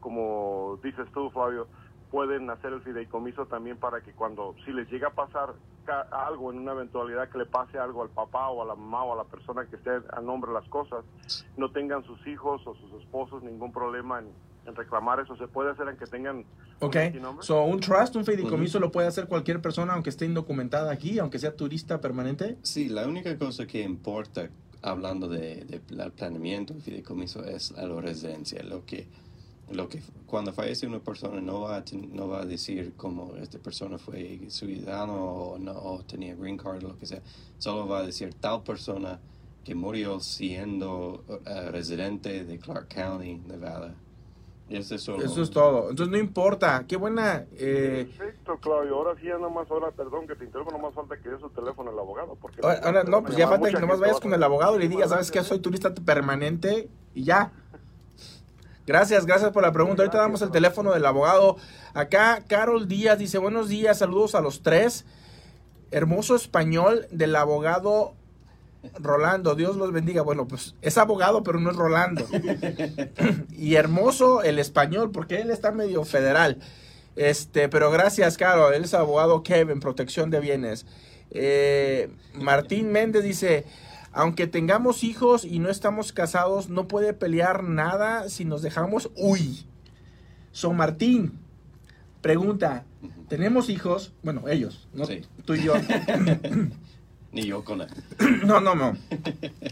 como 0.00 0.78
dices 0.82 1.08
tú, 1.12 1.30
Flavio, 1.30 1.68
pueden 2.10 2.48
hacer 2.50 2.72
el 2.72 2.82
fideicomiso 2.82 3.46
también 3.46 3.76
para 3.78 4.00
que 4.02 4.14
cuando, 4.14 4.54
si 4.64 4.72
les 4.72 4.90
llega 4.90 5.08
a 5.08 5.14
pasar 5.14 5.54
ca- 5.84 6.06
algo 6.12 6.52
en 6.52 6.58
una 6.58 6.72
eventualidad 6.72 7.28
que 7.28 7.38
le 7.38 7.46
pase 7.46 7.78
algo 7.78 8.02
al 8.02 8.10
papá 8.10 8.48
o 8.50 8.62
a 8.62 8.66
la 8.66 8.74
mamá 8.74 9.04
o 9.04 9.12
a 9.12 9.16
la 9.16 9.24
persona 9.24 9.66
que 9.66 9.76
esté 9.76 9.90
a 10.12 10.20
nombre 10.20 10.50
de 10.50 10.54
las 10.58 10.68
cosas, 10.68 11.04
no 11.56 11.70
tengan 11.72 12.04
sus 12.04 12.24
hijos 12.26 12.62
o 12.66 12.74
sus 12.76 12.92
esposos 13.02 13.42
ningún 13.42 13.72
problema 13.72 14.20
en, 14.20 14.32
en 14.68 14.76
reclamar 14.76 15.20
eso. 15.20 15.36
¿Se 15.36 15.48
puede 15.48 15.70
hacer 15.70 15.88
en 15.88 15.96
que 15.96 16.06
tengan 16.06 16.44
¿Ok? 16.80 16.96
un? 17.14 17.42
So, 17.42 17.62
un 17.64 17.80
trust, 17.80 18.14
un 18.16 18.24
fideicomiso 18.24 18.78
lo 18.78 18.92
puede 18.92 19.08
hacer 19.08 19.26
cualquier 19.26 19.60
persona, 19.60 19.94
aunque 19.94 20.10
esté 20.10 20.26
indocumentada 20.26 20.92
aquí, 20.92 21.18
aunque 21.18 21.38
sea 21.38 21.54
turista 21.56 22.00
permanente. 22.00 22.56
sí, 22.62 22.88
la 22.88 23.06
única 23.06 23.36
cosa 23.38 23.66
que 23.66 23.82
importa 23.82 24.50
hablando 24.82 25.28
de, 25.28 25.64
de 25.64 25.80
pla- 25.80 26.10
planeamiento 26.10 26.74
fideicomiso 26.74 27.44
es 27.44 27.72
a 27.72 27.84
la 27.86 28.00
residencia. 28.00 28.62
Lo 28.62 28.84
que, 28.86 29.08
lo 29.72 29.88
que 29.88 30.00
cuando 30.26 30.52
fallece 30.52 30.86
una 30.86 31.00
persona 31.00 31.40
no 31.40 31.62
va 31.62 31.76
a, 31.78 31.84
ten- 31.84 32.14
no 32.14 32.28
va 32.28 32.42
a 32.42 32.46
decir 32.46 32.92
como 32.96 33.34
esta 33.36 33.58
persona 33.58 33.98
fue 33.98 34.38
ciudadano 34.48 35.14
o, 35.14 35.58
no, 35.58 35.72
o 35.72 36.02
tenía 36.04 36.34
green 36.36 36.56
card 36.56 36.84
o 36.84 36.88
lo 36.88 36.96
que 36.98 37.06
sea. 37.06 37.22
Solo 37.58 37.88
va 37.88 37.98
a 38.00 38.02
decir 38.04 38.34
tal 38.34 38.62
persona 38.62 39.18
que 39.64 39.74
murió 39.74 40.20
siendo 40.20 41.24
eh, 41.44 41.70
residente 41.70 42.44
de 42.44 42.58
Clark 42.58 42.88
County, 42.88 43.34
Nevada. 43.46 43.94
Y 44.70 44.76
eso 44.76 44.94
es 44.96 45.02
solo- 45.02 45.24
Eso 45.24 45.42
es 45.42 45.50
todo. 45.50 45.88
Entonces 45.90 46.10
no 46.12 46.18
importa. 46.18 46.84
Qué 46.86 46.96
buena... 46.96 47.46
eh, 47.52 48.06
Perfecto, 48.16 48.58
Claudio. 48.58 48.96
Ahora 48.96 49.18
sí, 49.18 49.26
ya 49.26 49.38
nomás, 49.38 49.70
ahora, 49.70 49.90
perdón 49.92 50.26
que 50.26 50.34
te 50.34 50.44
interrumpa, 50.44 50.72
nomás 50.72 50.92
falta 50.94 51.16
que 51.16 51.28
dé 51.30 51.38
su 51.38 51.48
teléfono 51.50 51.90
al 51.90 51.98
abogado. 51.98 52.36
Porque 52.40 52.60
Ahora, 52.62 52.80
ahora, 52.84 53.04
no, 53.04 53.22
pues 53.22 53.36
ya 53.36 53.48
falta 53.48 53.68
que 53.70 53.80
nomás 53.80 53.98
vayas 54.00 54.20
con 54.20 54.34
el 54.34 54.42
abogado 54.42 54.76
y 54.76 54.80
le 54.80 54.88
digas, 54.88 55.08
¿sabes 55.10 55.30
qué? 55.30 55.42
Soy 55.42 55.60
turista 55.60 55.94
permanente 55.94 56.88
y 57.14 57.24
ya. 57.24 57.52
Gracias, 58.86 59.26
gracias 59.26 59.50
por 59.52 59.62
la 59.62 59.72
pregunta. 59.72 60.02
Ahorita 60.02 60.18
damos 60.18 60.40
el 60.42 60.50
teléfono 60.50 60.92
del 60.92 61.04
abogado. 61.06 61.56
Acá, 61.94 62.42
Carol 62.46 62.88
Díaz 62.88 63.18
dice, 63.18 63.38
buenos 63.38 63.68
días, 63.68 63.98
saludos 63.98 64.34
a 64.34 64.40
los 64.40 64.62
tres. 64.62 65.04
Hermoso 65.90 66.36
español 66.36 67.06
del 67.10 67.34
abogado 67.36 68.14
Rolando, 69.00 69.54
Dios 69.54 69.76
los 69.76 69.92
bendiga. 69.92 70.22
Bueno, 70.22 70.46
pues 70.46 70.74
es 70.82 70.98
abogado, 70.98 71.42
pero 71.42 71.60
no 71.60 71.70
es 71.70 71.76
Rolando. 71.76 72.26
y 73.56 73.74
hermoso 73.74 74.42
el 74.42 74.58
español, 74.58 75.10
porque 75.10 75.40
él 75.40 75.50
está 75.50 75.72
medio 75.72 76.04
federal. 76.04 76.58
Este, 77.16 77.68
pero 77.68 77.90
gracias, 77.90 78.36
Carol. 78.36 78.74
Él 78.74 78.84
es 78.84 78.94
abogado 78.94 79.42
Kevin, 79.42 79.80
protección 79.80 80.30
de 80.30 80.40
bienes. 80.40 80.86
Eh, 81.30 82.10
Martín 82.34 82.90
Méndez 82.92 83.24
dice, 83.24 83.64
aunque 84.12 84.46
tengamos 84.46 85.04
hijos 85.04 85.44
y 85.44 85.58
no 85.58 85.68
estamos 85.68 86.12
casados, 86.12 86.68
no 86.68 86.88
puede 86.88 87.12
pelear 87.12 87.64
nada 87.64 88.28
si 88.28 88.44
nos 88.44 88.62
dejamos. 88.62 89.10
Uy. 89.16 89.66
So 90.52 90.72
Martín, 90.72 91.38
pregunta, 92.22 92.84
¿tenemos 93.28 93.68
hijos? 93.68 94.12
Bueno, 94.22 94.48
ellos, 94.48 94.88
no 94.94 95.04
Sí. 95.04 95.22
tú 95.44 95.54
y 95.54 95.64
yo. 95.64 95.74
Ni 97.32 97.46
yo 97.46 97.64
con 97.64 97.82
él. 97.82 97.88
No, 98.44 98.60
no, 98.60 98.74
no. 98.74 98.96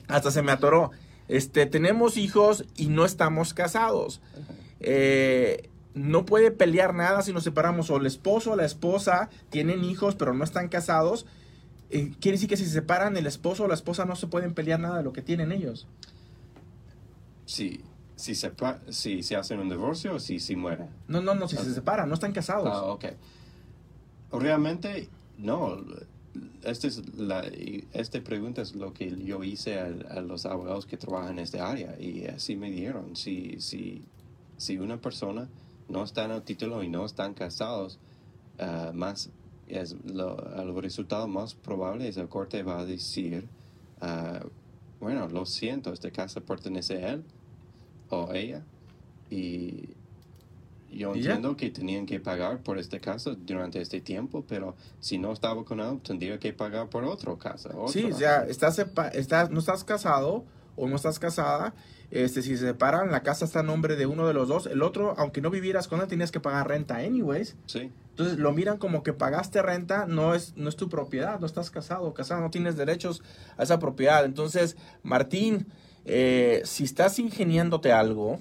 Hasta 0.09 0.31
se 0.31 0.43
me 0.43 0.53
atoró. 0.53 0.91
Este, 1.29 1.67
tenemos 1.67 2.17
hijos 2.17 2.65
y 2.77 2.89
no 2.89 3.05
estamos 3.05 3.55
casados. 3.55 4.21
Eh, 4.81 5.69
no 5.95 6.27
puede 6.27 6.51
pelear 6.51 6.95
nada 6.95 7.23
si 7.23 7.33
nos 7.33 7.45
separamos. 7.45 7.91
O 7.91 7.97
el 7.97 8.07
esposo 8.07 8.53
o 8.53 8.57
la 8.57 8.65
esposa 8.65 9.31
tienen 9.51 9.85
hijos, 9.85 10.15
pero 10.15 10.35
no 10.35 10.45
están 10.45 10.69
casados. 10.69 11.27
Eh, 11.91 12.13
quiere 12.21 12.37
decir 12.37 12.49
que 12.49 12.57
si 12.57 12.65
se 12.65 12.73
separan, 12.73 13.17
el 13.17 13.27
esposo 13.27 13.65
o 13.65 13.69
la 13.69 13.75
esposa 13.75 14.05
no 14.05 14.17
se 14.17 14.27
pueden 14.27 14.55
pelear 14.55 14.81
nada 14.81 14.99
de 14.99 15.05
lo 15.05 15.13
que 15.13 15.23
tienen 15.23 15.53
ellos. 15.53 15.87
Si, 17.47 17.81
si, 18.17 18.35
se, 18.35 18.53
si 18.91 19.23
se 19.23 19.37
hacen 19.37 19.61
un 19.61 19.69
divorcio 19.69 20.17
o 20.17 20.21
si, 20.21 20.41
si 20.41 20.57
muere. 20.57 20.87
No, 21.09 21.23
no, 21.23 21.35
no, 21.35 21.49
si 21.49 21.57
se 21.57 21.73
separan, 21.73 22.09
no 22.09 22.15
están 22.15 22.33
casados. 22.33 22.69
Ah, 22.71 22.83
ok. 22.85 23.05
Realmente, 24.33 25.09
no. 25.39 25.79
Esta 26.63 26.87
es 26.87 27.17
la, 27.17 27.45
esta 27.93 28.23
pregunta 28.23 28.63
es 28.63 28.75
lo 28.75 28.93
que 28.93 29.11
yo 29.25 29.45
hice 29.45 29.79
a, 29.79 29.87
a 30.11 30.21
los 30.21 30.47
abogados 30.47 30.87
que 30.87 30.97
trabajan 30.97 31.33
en 31.33 31.39
esta 31.41 31.71
área 31.71 31.97
y 32.01 32.27
así 32.27 32.57
me 32.57 32.71
dieron. 32.71 33.17
Si, 33.17 33.61
si, 33.61 34.03
si 34.57 34.79
una 34.79 35.01
persona 35.01 35.49
no 35.89 36.03
está 36.03 36.25
en 36.25 36.33
el 36.33 36.43
título 36.43 36.83
y 36.83 36.89
no 36.89 37.05
están 37.05 37.35
casados, 37.35 37.99
ah, 38.59 38.93
más 38.95 39.31
es 39.69 39.97
lo, 40.05 40.39
el 40.61 40.75
resultado 40.81 41.27
más 41.27 41.55
probable 41.55 42.09
es 42.09 42.17
el 42.17 42.29
corte 42.29 42.63
va 42.63 42.81
a 42.81 42.87
decir, 42.87 43.49
ah, 44.01 44.41
bueno, 45.01 45.29
lo 45.29 45.45
siento, 45.47 45.93
esta 45.93 46.11
casa 46.11 46.41
pertenece 46.41 47.05
a 47.05 47.13
él 47.15 47.25
o 48.11 48.33
ella 48.33 48.65
y 49.31 49.89
yo 50.97 51.15
entiendo 51.15 51.57
que 51.57 51.71
tenían 51.71 52.07
que 52.07 52.21
pagar 52.21 52.63
por 52.63 52.79
esta 52.79 52.99
casa 53.01 53.37
durante 53.37 53.81
este 53.81 54.01
tiempo, 54.01 54.45
pero 54.49 54.75
si 55.01 55.19
no 55.19 55.33
estaba 55.33 55.65
con 55.65 55.81
él, 55.81 56.01
tendría 56.03 56.39
que 56.39 56.53
pagar 56.53 56.89
por 56.89 57.05
otra 57.05 57.37
casa. 57.37 57.71
Sí, 57.89 58.05
o 58.05 58.17
sea, 58.17 58.45
estás, 58.47 58.79
estás, 59.13 59.51
no 59.51 59.61
estás 59.61 59.85
casado 59.85 60.45
o 60.77 60.89
no 60.89 60.97
estás 60.97 61.19
casada. 61.19 61.75
Este, 62.11 62.41
si 62.43 62.57
se 62.57 62.67
separan, 62.67 63.11
la 63.11 63.23
casa 63.23 63.45
está 63.45 63.61
a 63.61 63.63
nombre 63.63 63.97
de 63.97 64.07
uno 64.07 64.29
de 64.29 64.35
los 64.35 64.49
dos. 64.49 64.67
El 64.67 64.83
otro, 64.83 65.15
aunque 65.19 65.41
no 65.41 65.51
vivieras 65.51 65.89
con 65.89 66.01
él, 66.01 66.07
tenías 66.07 66.31
que 66.31 66.41
pagar 66.41 66.69
renta 66.69 66.97
anyways. 66.97 67.57
Sí, 67.67 67.91
Entonces 68.11 68.39
lo 68.39 68.53
miran 68.53 68.79
como 68.79 69.03
que 69.03 69.13
pagaste 69.13 69.61
renta, 69.61 70.07
no 70.07 70.35
es, 70.35 70.57
no 70.57 70.69
es 70.69 70.77
tu 70.77 70.89
propiedad, 70.89 71.41
no 71.41 71.47
estás 71.47 71.71
casado, 71.71 72.15
casada, 72.15 72.41
no 72.41 72.51
tienes 72.51 72.77
derechos 72.77 73.23
a 73.57 73.65
esa 73.65 73.79
propiedad. 73.79 74.25
Entonces, 74.25 74.77
Martín, 75.03 75.67
eh, 76.05 76.63
si 76.65 76.85
estás 76.85 77.19
ingeniándote 77.19 77.93
algo 77.93 78.39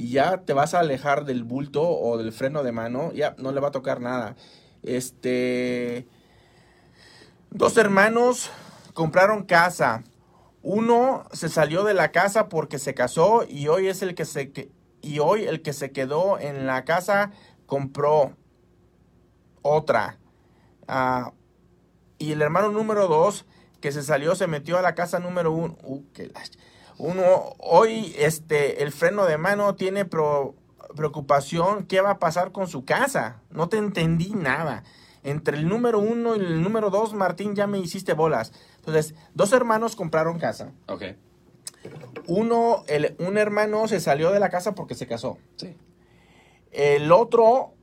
y 0.00 0.08
ya 0.12 0.38
te 0.38 0.54
vas 0.54 0.72
a 0.72 0.80
alejar 0.80 1.26
del 1.26 1.44
bulto 1.44 1.82
o 1.86 2.16
del 2.16 2.32
freno 2.32 2.62
de 2.62 2.72
mano, 2.72 3.12
ya 3.12 3.34
no 3.36 3.52
le 3.52 3.60
va 3.60 3.68
a 3.68 3.70
tocar 3.70 4.00
nada. 4.00 4.34
Este, 4.82 6.08
dos 7.50 7.76
hermanos 7.76 8.50
compraron 8.94 9.44
casa. 9.44 10.02
Uno 10.62 11.26
se 11.32 11.50
salió 11.50 11.84
de 11.84 11.92
la 11.92 12.12
casa 12.12 12.48
porque 12.48 12.78
se 12.78 12.94
casó 12.94 13.44
y 13.46 13.68
hoy 13.68 13.88
es 13.88 14.00
el 14.00 14.14
que 14.14 14.24
se 14.24 14.52
que- 14.52 14.70
y 15.02 15.18
hoy 15.18 15.44
el 15.44 15.60
que 15.60 15.74
se 15.74 15.92
quedó 15.92 16.38
en 16.38 16.66
la 16.66 16.86
casa 16.86 17.32
compró 17.66 18.32
otra. 19.60 20.18
Ah, 20.88 21.34
y 22.18 22.32
el 22.32 22.40
hermano 22.40 22.70
número 22.70 23.06
dos 23.06 23.44
que 23.82 23.92
se 23.92 24.02
salió 24.02 24.34
se 24.34 24.46
metió 24.46 24.78
a 24.78 24.82
la 24.82 24.94
casa 24.94 25.18
número 25.18 25.52
uno. 25.52 25.76
Uh, 25.82 26.04
qué 26.14 26.28
la- 26.28 26.40
uno 27.00 27.54
hoy 27.58 28.14
este 28.18 28.82
el 28.82 28.92
freno 28.92 29.24
de 29.26 29.38
mano 29.38 29.74
tiene 29.74 30.04
pro- 30.04 30.54
preocupación 30.96 31.84
qué 31.86 32.00
va 32.00 32.10
a 32.12 32.18
pasar 32.18 32.52
con 32.52 32.66
su 32.68 32.84
casa. 32.84 33.40
No 33.50 33.68
te 33.68 33.76
entendí 33.78 34.34
nada. 34.34 34.84
Entre 35.22 35.56
el 35.56 35.68
número 35.68 35.98
uno 35.98 36.34
y 36.36 36.40
el 36.40 36.62
número 36.62 36.88
dos, 36.90 37.12
Martín, 37.12 37.54
ya 37.54 37.66
me 37.66 37.78
hiciste 37.78 38.14
bolas. 38.14 38.52
Entonces, 38.76 39.14
dos 39.34 39.52
hermanos 39.52 39.94
compraron 39.96 40.38
casa. 40.38 40.72
ok, 40.88 41.02
Uno, 42.26 42.84
el, 42.88 43.16
un 43.18 43.36
hermano 43.38 43.86
se 43.88 44.00
salió 44.00 44.30
de 44.30 44.40
la 44.40 44.48
casa 44.50 44.74
porque 44.74 44.94
se 44.94 45.06
casó. 45.06 45.38
sí. 45.56 45.76
El 46.72 47.10
otro 47.10 47.74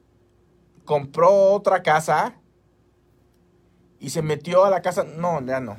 compró 0.86 1.30
otra 1.52 1.84
casa 1.84 2.36
y 4.00 4.12
se 4.12 4.22
metió 4.22 4.64
a 4.64 4.70
la 4.70 4.82
casa. 4.82 5.04
No, 5.04 5.42
ya 5.46 5.60
no. 5.60 5.78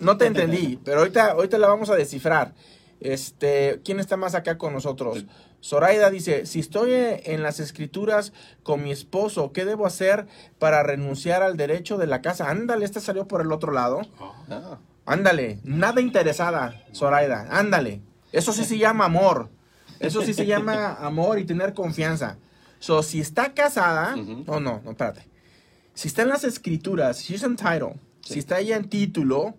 No 0.00 0.16
te 0.16 0.26
entendí, 0.26 0.78
pero 0.84 1.00
ahorita, 1.00 1.32
ahorita 1.32 1.58
la 1.58 1.68
vamos 1.68 1.90
a 1.90 1.94
descifrar. 1.96 2.54
Este, 3.00 3.80
¿quién 3.84 4.00
está 4.00 4.16
más 4.16 4.34
acá 4.34 4.56
con 4.58 4.72
nosotros? 4.72 5.26
Zoraida 5.62 6.10
dice, 6.10 6.46
si 6.46 6.60
estoy 6.60 6.92
en 6.92 7.42
las 7.42 7.60
escrituras 7.60 8.32
con 8.62 8.82
mi 8.82 8.90
esposo, 8.92 9.52
¿qué 9.52 9.64
debo 9.64 9.86
hacer 9.86 10.26
para 10.58 10.82
renunciar 10.82 11.42
al 11.42 11.56
derecho 11.56 11.98
de 11.98 12.06
la 12.06 12.22
casa? 12.22 12.50
Ándale, 12.50 12.84
esta 12.84 13.00
salió 13.00 13.26
por 13.26 13.40
el 13.40 13.52
otro 13.52 13.72
lado. 13.72 14.00
Ah, 14.48 14.78
Ándale, 15.04 15.60
nada 15.62 16.00
interesada, 16.00 16.84
Zoraida, 16.92 17.46
ándale. 17.50 18.02
Eso 18.32 18.52
sí 18.52 18.64
se 18.64 18.76
llama 18.78 19.04
amor. 19.04 19.50
Eso 20.00 20.22
sí 20.22 20.34
se 20.34 20.46
llama 20.46 20.94
amor 21.00 21.38
y 21.38 21.44
tener 21.44 21.74
confianza. 21.74 22.38
So, 22.80 23.02
si 23.02 23.20
está 23.20 23.54
casada, 23.54 24.14
Ujú. 24.16 24.44
no, 24.46 24.60
no, 24.60 24.80
no, 24.84 24.90
espérate. 24.90 25.28
Si 25.94 26.08
está 26.08 26.22
en 26.22 26.28
las 26.28 26.44
escrituras, 26.44 27.20
she's 27.22 27.42
entitled. 27.42 27.96
si 28.20 28.38
está 28.38 28.60
ya 28.60 28.76
en 28.76 28.88
título, 28.88 29.54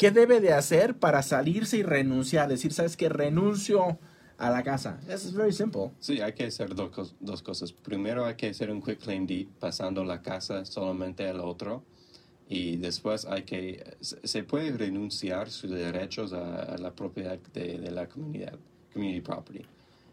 ¿qué 0.00 0.10
debe 0.10 0.40
de 0.40 0.54
hacer 0.54 0.98
para 0.98 1.22
salirse 1.22 1.76
y 1.76 1.82
renunciar? 1.82 2.48
Decir, 2.48 2.72
¿sabes 2.72 2.96
qué? 2.96 3.10
Renuncio 3.10 3.98
a 4.38 4.48
la 4.50 4.62
casa. 4.62 4.98
Es 5.06 5.34
very 5.34 5.52
simple. 5.52 5.90
Sí, 6.00 6.22
hay 6.22 6.32
que 6.32 6.44
hacer 6.46 6.74
dos, 6.74 7.14
dos 7.20 7.42
cosas. 7.42 7.70
Primero 7.74 8.24
hay 8.24 8.34
que 8.34 8.48
hacer 8.48 8.70
un 8.70 8.80
quick 8.80 8.98
claim 9.00 9.26
deed 9.26 9.48
pasando 9.58 10.02
la 10.02 10.22
casa 10.22 10.64
solamente 10.64 11.28
al 11.28 11.40
otro. 11.40 11.84
Y 12.48 12.78
después 12.78 13.26
hay 13.26 13.42
que, 13.42 13.84
se 14.00 14.42
puede 14.42 14.72
renunciar 14.72 15.50
sus 15.50 15.70
derechos 15.70 16.32
a, 16.32 16.62
a 16.62 16.78
la 16.78 16.92
propiedad 16.94 17.38
de, 17.52 17.76
de 17.78 17.90
la 17.90 18.08
comunidad, 18.08 18.58
community 18.94 19.20
property. 19.20 19.66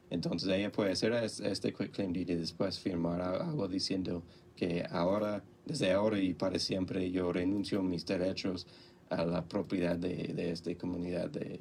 Entonces 0.10 0.50
ella 0.50 0.70
puede 0.70 0.92
hacer 0.92 1.14
es- 1.14 1.40
este 1.40 1.74
quick 1.74 1.92
claim 1.94 2.12
deed 2.12 2.30
y 2.30 2.36
después 2.36 2.78
firmar 2.78 3.22
a- 3.22 3.48
algo 3.50 3.70
diciendo 3.70 4.22
que 4.58 4.86
ahora, 4.92 5.44
desde 5.66 5.92
ahora 5.94 6.20
y 6.20 6.34
para 6.34 6.60
siempre, 6.60 7.10
yo 7.12 7.32
renuncio 7.32 7.82
mis 7.82 8.06
derechos 8.06 8.68
a 9.10 9.26
la 9.26 9.44
propiedad 9.46 9.96
de, 9.96 10.34
de 10.36 10.52
esta 10.52 10.74
comunidad 10.76 11.30
de... 11.30 11.60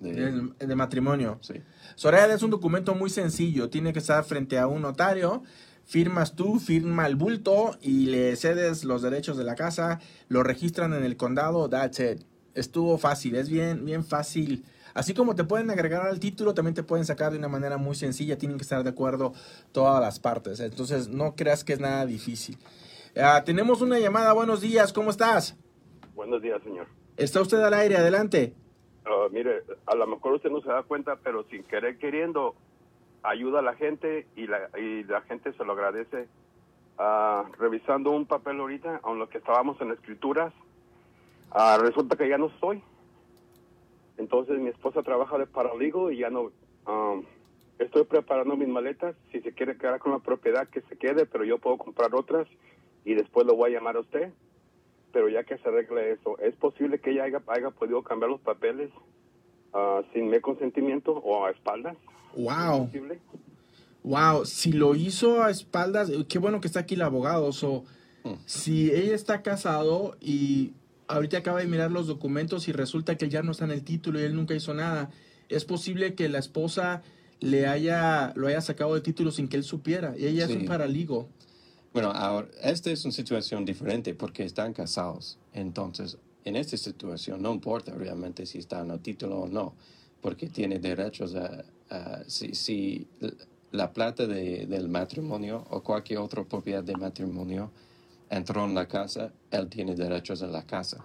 de- 0.00 0.76
matrimonio. 0.76 1.38
sí. 1.40 1.54
Soraya 1.94 2.34
es 2.34 2.42
un 2.42 2.50
documento 2.50 2.94
muy 2.94 3.10
sencillo. 3.10 3.70
Tiene 3.70 3.92
que 3.92 3.98
estar 4.00 4.22
frente 4.24 4.58
a 4.58 4.66
un 4.66 4.82
notario. 4.82 5.42
Firmas 5.84 6.34
tú, 6.34 6.58
firma 6.58 7.06
el 7.06 7.14
bulto 7.16 7.78
y 7.80 8.06
le 8.06 8.34
cedes 8.36 8.84
los 8.84 9.02
derechos 9.02 9.36
de 9.36 9.44
la 9.44 9.54
casa. 9.54 10.00
Lo 10.28 10.42
registran 10.42 10.92
en 10.94 11.04
el 11.04 11.16
condado. 11.16 11.68
That's 11.68 12.00
it. 12.00 12.22
Estuvo 12.54 12.98
fácil. 12.98 13.36
Es 13.36 13.48
bien, 13.48 13.84
bien 13.84 14.04
fácil. 14.04 14.64
Así 14.94 15.12
como 15.14 15.34
te 15.34 15.44
pueden 15.44 15.70
agregar 15.70 16.06
al 16.06 16.18
título, 16.20 16.54
también 16.54 16.74
te 16.74 16.82
pueden 16.82 17.04
sacar 17.04 17.30
de 17.30 17.38
una 17.38 17.48
manera 17.48 17.76
muy 17.76 17.94
sencilla. 17.94 18.38
Tienen 18.38 18.56
que 18.56 18.62
estar 18.62 18.82
de 18.82 18.90
acuerdo 18.90 19.32
todas 19.72 20.00
las 20.00 20.18
partes. 20.18 20.58
Entonces, 20.60 21.08
no 21.08 21.36
creas 21.36 21.64
que 21.64 21.74
es 21.74 21.80
nada 21.80 22.04
difícil. 22.06 22.58
Ah, 23.14 23.42
tenemos 23.44 23.80
una 23.82 23.98
llamada. 23.98 24.32
Buenos 24.32 24.60
días. 24.62 24.92
¿Cómo 24.92 25.10
estás? 25.10 25.54
Buenos 26.16 26.40
días, 26.40 26.62
señor. 26.62 26.86
Está 27.18 27.42
usted 27.42 27.58
al 27.58 27.74
aire. 27.74 27.96
Adelante. 27.96 28.54
Ah, 29.04 29.28
mire, 29.30 29.62
a 29.84 29.94
lo 29.94 30.06
mejor 30.06 30.32
usted 30.32 30.50
no 30.50 30.62
se 30.62 30.68
da 30.68 30.82
cuenta, 30.82 31.16
pero 31.22 31.44
sin 31.44 31.62
querer 31.62 31.98
queriendo, 31.98 32.54
ayuda 33.22 33.58
a 33.58 33.62
la 33.62 33.74
gente 33.74 34.26
y 34.34 34.46
la, 34.46 34.70
y 34.78 35.04
la 35.04 35.20
gente 35.20 35.52
se 35.52 35.64
lo 35.64 35.74
agradece. 35.74 36.26
Ah, 36.98 37.44
revisando 37.58 38.10
un 38.10 38.24
papel 38.24 38.58
ahorita, 38.58 39.02
en 39.06 39.18
lo 39.18 39.28
que 39.28 39.38
estábamos 39.38 39.78
en 39.82 39.90
escrituras, 39.90 40.54
ah, 41.50 41.78
resulta 41.80 42.16
que 42.16 42.28
ya 42.28 42.38
no 42.38 42.46
estoy. 42.46 42.82
Entonces 44.16 44.58
mi 44.58 44.70
esposa 44.70 45.02
trabaja 45.02 45.36
de 45.36 45.46
paraligo 45.46 46.10
y 46.10 46.18
ya 46.18 46.30
no... 46.30 46.50
ah, 46.86 47.20
estoy 47.78 48.04
preparando 48.04 48.56
mis 48.56 48.68
maletas. 48.68 49.14
Si 49.30 49.42
se 49.42 49.52
quiere 49.52 49.76
quedar 49.76 49.98
con 49.98 50.12
la 50.12 50.20
propiedad, 50.20 50.66
que 50.66 50.80
se 50.80 50.96
quede, 50.96 51.26
pero 51.26 51.44
yo 51.44 51.58
puedo 51.58 51.76
comprar 51.76 52.14
otras 52.14 52.48
y 53.04 53.12
después 53.12 53.46
lo 53.46 53.54
voy 53.54 53.70
a 53.70 53.74
llamar 53.74 53.96
a 53.96 54.00
usted. 54.00 54.32
Pero 55.16 55.30
ya 55.30 55.44
que 55.44 55.56
se 55.56 55.66
arregle 55.66 56.12
eso, 56.12 56.38
¿es 56.40 56.54
posible 56.56 56.98
que 56.98 57.12
ella 57.12 57.24
haya, 57.24 57.42
haya 57.46 57.70
podido 57.70 58.02
cambiar 58.02 58.30
los 58.30 58.40
papeles 58.42 58.90
ah, 59.72 60.02
sin 60.12 60.28
mi 60.28 60.40
consentimiento 60.40 61.12
o 61.12 61.46
a 61.46 61.52
espaldas? 61.52 61.96
Wow. 62.36 62.84
¿Posible? 62.84 63.18
Wow, 64.04 64.44
si 64.44 64.72
lo 64.72 64.94
hizo 64.94 65.42
a 65.42 65.50
espaldas, 65.50 66.10
eh, 66.10 66.26
qué 66.28 66.38
bueno 66.38 66.60
que 66.60 66.66
está 66.66 66.80
aquí 66.80 66.96
el 66.96 67.00
abogado. 67.00 67.50
So, 67.52 67.84
Mm. 68.24 68.34
si 68.44 68.90
ella 68.90 69.14
está 69.14 69.40
casado 69.40 70.16
y 70.20 70.72
ahorita 71.08 71.38
acaba 71.38 71.60
de 71.60 71.66
mirar 71.66 71.90
los 71.90 72.06
documentos 72.08 72.68
y 72.68 72.72
resulta 72.72 73.16
que 73.16 73.24
él 73.24 73.30
ya 73.30 73.42
no 73.42 73.52
está 73.52 73.64
en 73.64 73.70
el 73.70 73.84
título 73.84 74.20
y 74.20 74.24
él 74.24 74.34
nunca 74.34 74.54
hizo 74.54 74.74
nada, 74.74 75.08
es 75.48 75.64
posible 75.64 76.14
que 76.14 76.28
la 76.28 76.40
esposa 76.40 77.02
le 77.40 77.66
haya 77.66 78.32
lo 78.34 78.48
haya 78.48 78.60
sacado 78.60 78.92
del 78.92 79.02
título 79.02 79.30
sin 79.30 79.48
que 79.48 79.56
él 79.56 79.62
supiera. 79.64 80.14
Y 80.18 80.26
ella 80.26 80.44
es 80.44 80.50
un 80.50 80.66
paraligo. 80.66 81.30
Bueno, 81.96 82.10
ahora, 82.10 82.46
esta 82.62 82.90
es 82.90 83.02
una 83.06 83.12
situación 83.12 83.64
diferente 83.64 84.12
porque 84.12 84.44
están 84.44 84.74
casados. 84.74 85.38
Entonces, 85.54 86.18
en 86.44 86.54
esta 86.56 86.76
situación 86.76 87.40
no 87.40 87.54
importa 87.54 87.94
realmente 87.94 88.44
si 88.44 88.58
están 88.58 88.90
a 88.90 88.98
título 88.98 89.38
o 89.40 89.48
no, 89.48 89.72
porque 90.20 90.50
tiene 90.50 90.78
derechos 90.78 91.34
a, 91.36 91.64
a- 91.88 92.22
si, 92.26 92.54
si 92.54 93.08
la 93.72 93.94
plata 93.94 94.26
de- 94.26 94.66
del 94.66 94.90
matrimonio 94.90 95.64
o 95.70 95.82
cualquier 95.82 96.18
otra 96.18 96.44
propiedad 96.44 96.84
de 96.84 96.96
matrimonio 96.98 97.70
entró 98.28 98.66
en 98.66 98.74
la 98.74 98.86
casa, 98.86 99.32
él 99.50 99.66
tiene 99.70 99.94
derechos 99.94 100.42
en 100.42 100.52
la 100.52 100.66
casa. 100.66 101.02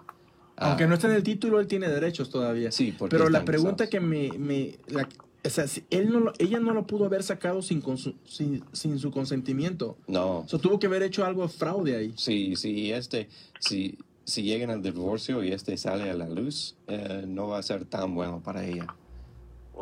Ah, 0.57 0.71
Aunque 0.71 0.87
no 0.87 0.95
está 0.95 1.07
en 1.07 1.13
el 1.13 1.23
título, 1.23 1.61
él 1.61 1.67
tiene 1.67 1.87
derechos 1.87 2.29
todavía. 2.29 2.69
Sí, 2.69 2.91
porque 2.91 3.15
Pero 3.15 3.29
la 3.29 3.45
pregunta 3.45 3.85
casados. 3.87 3.91
que 3.91 3.99
me, 4.01 4.37
me 4.37 4.77
la- 4.87 5.07
o 5.43 5.49
sea, 5.49 5.67
si 5.67 5.83
él 5.89 6.11
no 6.11 6.19
lo- 6.19 6.33
ella 6.39 6.59
no 6.59 6.73
lo 6.73 6.85
pudo 6.85 7.05
haber 7.05 7.23
sacado 7.23 7.61
sin, 7.61 7.81
consu- 7.81 8.15
sin, 8.25 8.63
sin 8.73 8.99
su 8.99 9.09
consentimiento. 9.11 9.97
No, 10.07 10.39
O 10.39 10.47
sea, 10.47 10.59
tuvo 10.59 10.77
que 10.79 10.87
haber 10.87 11.03
hecho 11.03 11.25
algo 11.25 11.47
fraude 11.47 11.95
ahí. 11.95 12.13
si, 12.17 12.55
si, 12.55 12.91
este, 12.91 13.27
si, 13.59 13.97
si 14.23 14.43
llegan 14.43 14.69
al 14.69 14.81
divorcio 14.81 15.43
y 15.43 15.51
este 15.51 15.75
sale 15.77 16.09
a 16.09 16.13
la 16.13 16.29
luz, 16.29 16.75
eh, 16.87 17.25
no 17.27 17.47
va 17.47 17.57
a 17.57 17.63
ser 17.63 17.85
tan 17.85 18.13
bueno 18.13 18.41
para 18.43 18.65
ella. 18.65 18.87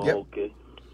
Ya. 0.06 0.16
Ok. 0.16 0.38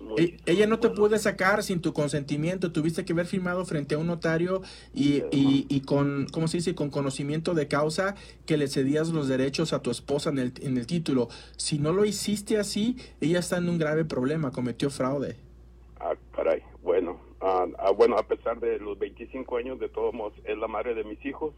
Muy 0.01 0.21
E- 0.21 0.37
ella 0.45 0.67
no 0.67 0.79
te 0.79 0.87
Bueno. 0.87 1.01
puede 1.01 1.19
sacar 1.19 1.63
sin 1.63 1.81
tu 1.81 1.93
consentimiento. 1.93 2.71
Tuviste 2.71 3.05
que 3.05 3.13
haber 3.13 3.25
firmado 3.25 3.65
frente 3.65 3.95
a 3.95 3.97
un 3.97 4.07
notario 4.07 4.61
y, 4.93 5.23
y, 5.31 5.65
y 5.69 5.81
con, 5.81 6.27
¿cómo 6.31 6.47
se 6.47 6.57
dice? 6.57 6.75
Con 6.75 6.89
conocimiento 6.89 7.53
de 7.53 7.67
causa 7.67 8.15
que 8.45 8.57
le 8.57 8.67
cedías 8.67 9.09
los 9.09 9.27
derechos 9.27 9.73
a 9.73 9.81
tu 9.81 9.91
esposa 9.91 10.29
en 10.29 10.39
el, 10.39 10.53
en 10.61 10.77
el 10.77 10.85
título. 10.87 11.29
Si 11.57 11.79
no 11.79 11.91
lo 11.93 12.05
hiciste 12.05 12.57
así, 12.57 12.97
ella 13.21 13.39
está 13.39 13.57
en 13.57 13.69
un 13.69 13.77
grave 13.77 14.05
problema, 14.05 14.51
cometió 14.51 14.89
fraude. 14.89 15.37
Ah, 15.99 16.13
caray. 16.35 16.61
Bueno, 16.83 17.19
ah, 17.41 17.65
ah, 17.79 17.91
bueno, 17.91 18.17
a 18.17 18.23
pesar 18.27 18.59
de 18.59 18.77
los 18.79 18.99
25 18.99 19.57
años, 19.57 19.79
de 19.79 19.89
todos 19.89 20.13
modos, 20.13 20.33
es 20.43 20.57
la 20.57 20.67
madre 20.67 20.93
de 20.93 21.03
mis 21.03 21.25
hijos. 21.25 21.53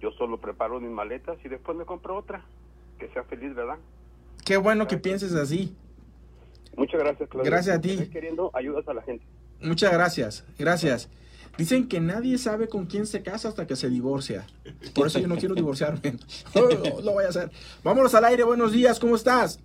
Yo 0.00 0.10
solo 0.12 0.38
preparo 0.38 0.80
mis 0.80 0.90
maletas 0.90 1.38
y 1.44 1.48
después 1.48 1.76
me 1.76 1.84
compro 1.84 2.16
otra. 2.16 2.44
Que 2.98 3.08
sea 3.08 3.24
feliz, 3.24 3.54
¿verdad? 3.54 3.78
Qué 4.44 4.56
bueno 4.56 4.86
que 4.86 4.98
pienses 4.98 5.34
así. 5.34 5.74
Muchas 6.76 7.00
gracias, 7.00 7.28
Claudia. 7.28 7.50
Gracias 7.50 7.76
a 7.76 7.80
ti. 7.80 7.90
Estoy 7.90 8.08
queriendo 8.08 8.50
ayudas 8.54 8.86
a 8.88 8.94
la 8.94 9.02
gente. 9.02 9.24
Muchas 9.60 9.92
gracias, 9.92 10.44
gracias. 10.58 11.08
Dicen 11.58 11.86
que 11.86 12.00
nadie 12.00 12.38
sabe 12.38 12.68
con 12.68 12.86
quién 12.86 13.06
se 13.06 13.22
casa 13.22 13.48
hasta 13.48 13.66
que 13.66 13.76
se 13.76 13.90
divorcia. 13.90 14.46
Por 14.94 15.06
eso 15.06 15.18
yo 15.18 15.28
no 15.28 15.36
quiero 15.36 15.54
divorciarme. 15.54 16.00
No, 16.54 16.62
no, 16.62 17.00
lo 17.00 17.12
voy 17.12 17.24
a 17.24 17.28
hacer. 17.28 17.50
Vámonos 17.84 18.14
al 18.14 18.24
aire, 18.24 18.42
buenos 18.44 18.72
días, 18.72 18.98
¿cómo 18.98 19.16
estás? 19.16 19.60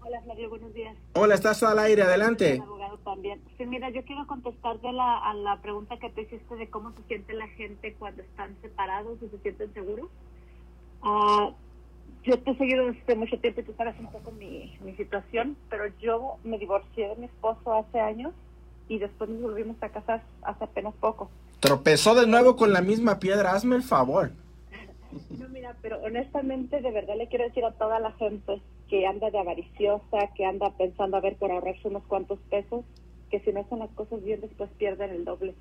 Hola 0.00 0.20
Flavio, 0.22 0.50
buenos 0.50 0.74
días. 0.74 0.96
Hola, 1.14 1.34
estás 1.34 1.62
al 1.62 1.78
aire, 1.78 2.02
adelante. 2.02 2.60
Abogado 2.62 2.98
también. 2.98 3.40
Sí, 3.56 3.64
mira, 3.64 3.88
yo 3.90 4.04
quiero 4.04 4.26
contestar 4.26 4.80
de 4.80 4.92
la, 4.92 5.18
a 5.18 5.34
la 5.34 5.60
pregunta 5.62 5.98
que 5.98 6.10
te 6.10 6.22
hiciste 6.22 6.56
de 6.56 6.68
cómo 6.68 6.92
se 6.92 7.02
siente 7.04 7.32
la 7.32 7.48
gente 7.48 7.94
cuando 7.98 8.22
están 8.22 8.54
separados 8.60 9.18
y 9.22 9.28
se 9.28 9.38
sienten 9.38 9.72
seguros. 9.72 10.08
Ah, 11.02 11.52
yo 12.24 12.38
te 12.38 12.50
he 12.50 12.56
seguido 12.56 12.86
desde 12.86 13.16
mucho 13.16 13.38
tiempo 13.38 13.60
y 13.60 13.64
tú 13.64 13.74
sabes 13.76 13.98
un 13.98 14.10
poco 14.10 14.30
mi, 14.32 14.76
mi 14.84 14.94
situación, 14.94 15.56
pero 15.68 15.84
yo 16.00 16.36
me 16.44 16.58
divorcié 16.58 17.08
de 17.08 17.16
mi 17.16 17.26
esposo 17.26 17.74
hace 17.74 18.00
años 18.00 18.32
y 18.88 18.98
después 18.98 19.28
nos 19.30 19.42
volvimos 19.42 19.76
a 19.82 19.88
casar 19.88 20.22
hace 20.42 20.64
apenas 20.64 20.94
poco. 20.94 21.30
Tropezó 21.60 22.14
de 22.14 22.26
nuevo 22.26 22.56
con 22.56 22.72
la 22.72 22.80
misma 22.80 23.18
piedra, 23.18 23.52
hazme 23.52 23.76
el 23.76 23.82
favor. 23.82 24.32
No, 25.30 25.48
mira, 25.48 25.76
pero 25.82 26.00
honestamente, 26.02 26.80
de 26.80 26.90
verdad 26.90 27.16
le 27.16 27.28
quiero 27.28 27.44
decir 27.44 27.64
a 27.64 27.72
toda 27.72 28.00
la 28.00 28.12
gente 28.12 28.60
que 28.88 29.06
anda 29.06 29.30
de 29.30 29.38
avariciosa, 29.38 30.28
que 30.34 30.44
anda 30.44 30.70
pensando 30.76 31.16
a 31.16 31.20
ver 31.20 31.36
por 31.36 31.50
ahorrarse 31.50 31.88
unos 31.88 32.04
cuantos 32.04 32.38
pesos, 32.50 32.84
que 33.30 33.40
si 33.40 33.52
no 33.52 33.60
hacen 33.60 33.78
las 33.78 33.90
cosas 33.90 34.22
bien, 34.22 34.40
después 34.40 34.70
pierden 34.78 35.10
el 35.10 35.24
doble. 35.24 35.54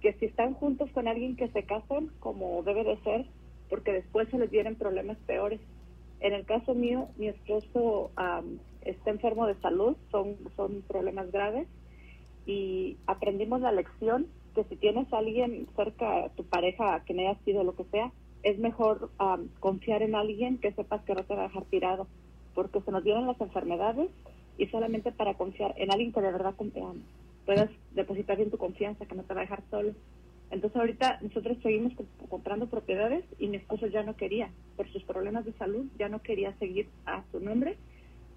Que 0.00 0.12
si 0.14 0.26
están 0.26 0.54
juntos 0.54 0.90
con 0.92 1.08
alguien 1.08 1.36
que 1.36 1.48
se 1.48 1.64
casan, 1.64 2.10
como 2.20 2.62
debe 2.62 2.84
de 2.84 2.96
ser, 3.02 3.26
porque 3.68 3.92
después 3.92 4.28
se 4.30 4.38
les 4.38 4.50
vienen 4.50 4.76
problemas 4.76 5.16
peores. 5.26 5.60
En 6.20 6.32
el 6.32 6.44
caso 6.46 6.74
mío, 6.74 7.08
mi 7.16 7.28
esposo 7.28 8.10
am, 8.16 8.58
está 8.82 9.10
enfermo 9.10 9.46
de 9.46 9.54
salud, 9.60 9.96
son, 10.10 10.36
son 10.56 10.82
problemas 10.82 11.30
graves, 11.30 11.68
y 12.46 12.96
aprendimos 13.06 13.60
la 13.60 13.72
lección 13.72 14.28
que 14.54 14.64
si 14.64 14.76
tienes 14.76 15.12
a 15.12 15.18
alguien 15.18 15.66
cerca, 15.76 16.30
tu 16.36 16.44
pareja, 16.44 17.02
que 17.04 17.12
no 17.12 17.20
haya 17.20 17.38
sido 17.44 17.64
lo 17.64 17.74
que 17.74 17.84
sea, 17.84 18.12
es 18.42 18.58
mejor 18.58 19.10
am, 19.18 19.48
confiar 19.60 20.02
en 20.02 20.14
alguien 20.14 20.58
que 20.58 20.72
sepas 20.72 21.02
que 21.02 21.14
no 21.14 21.24
te 21.24 21.34
va 21.34 21.44
a 21.44 21.48
dejar 21.48 21.64
tirado, 21.64 22.06
porque 22.54 22.80
se 22.80 22.92
nos 22.92 23.04
vienen 23.04 23.26
las 23.26 23.40
enfermedades 23.40 24.10
y 24.56 24.66
solamente 24.68 25.12
para 25.12 25.34
confiar 25.34 25.74
en 25.76 25.92
alguien 25.92 26.12
que 26.12 26.20
de 26.22 26.32
verdad 26.32 26.54
am, 26.58 27.02
puedas 27.44 27.70
depositar 27.92 28.36
bien 28.36 28.50
tu 28.50 28.56
confianza, 28.56 29.04
que 29.04 29.14
no 29.14 29.24
te 29.24 29.34
va 29.34 29.40
a 29.40 29.44
dejar 29.44 29.62
solo. 29.70 29.92
Entonces 30.50 30.76
ahorita 30.78 31.18
nosotros 31.22 31.58
seguimos 31.62 31.92
comp- 31.94 32.28
comprando 32.28 32.68
propiedades 32.68 33.24
y 33.38 33.48
mi 33.48 33.56
esposo 33.56 33.86
ya 33.88 34.02
no 34.02 34.16
quería, 34.16 34.50
por 34.76 34.88
sus 34.90 35.02
problemas 35.04 35.44
de 35.44 35.52
salud, 35.54 35.86
ya 35.98 36.08
no 36.08 36.20
quería 36.22 36.56
seguir 36.58 36.90
a 37.04 37.24
su 37.30 37.40
nombre, 37.40 37.78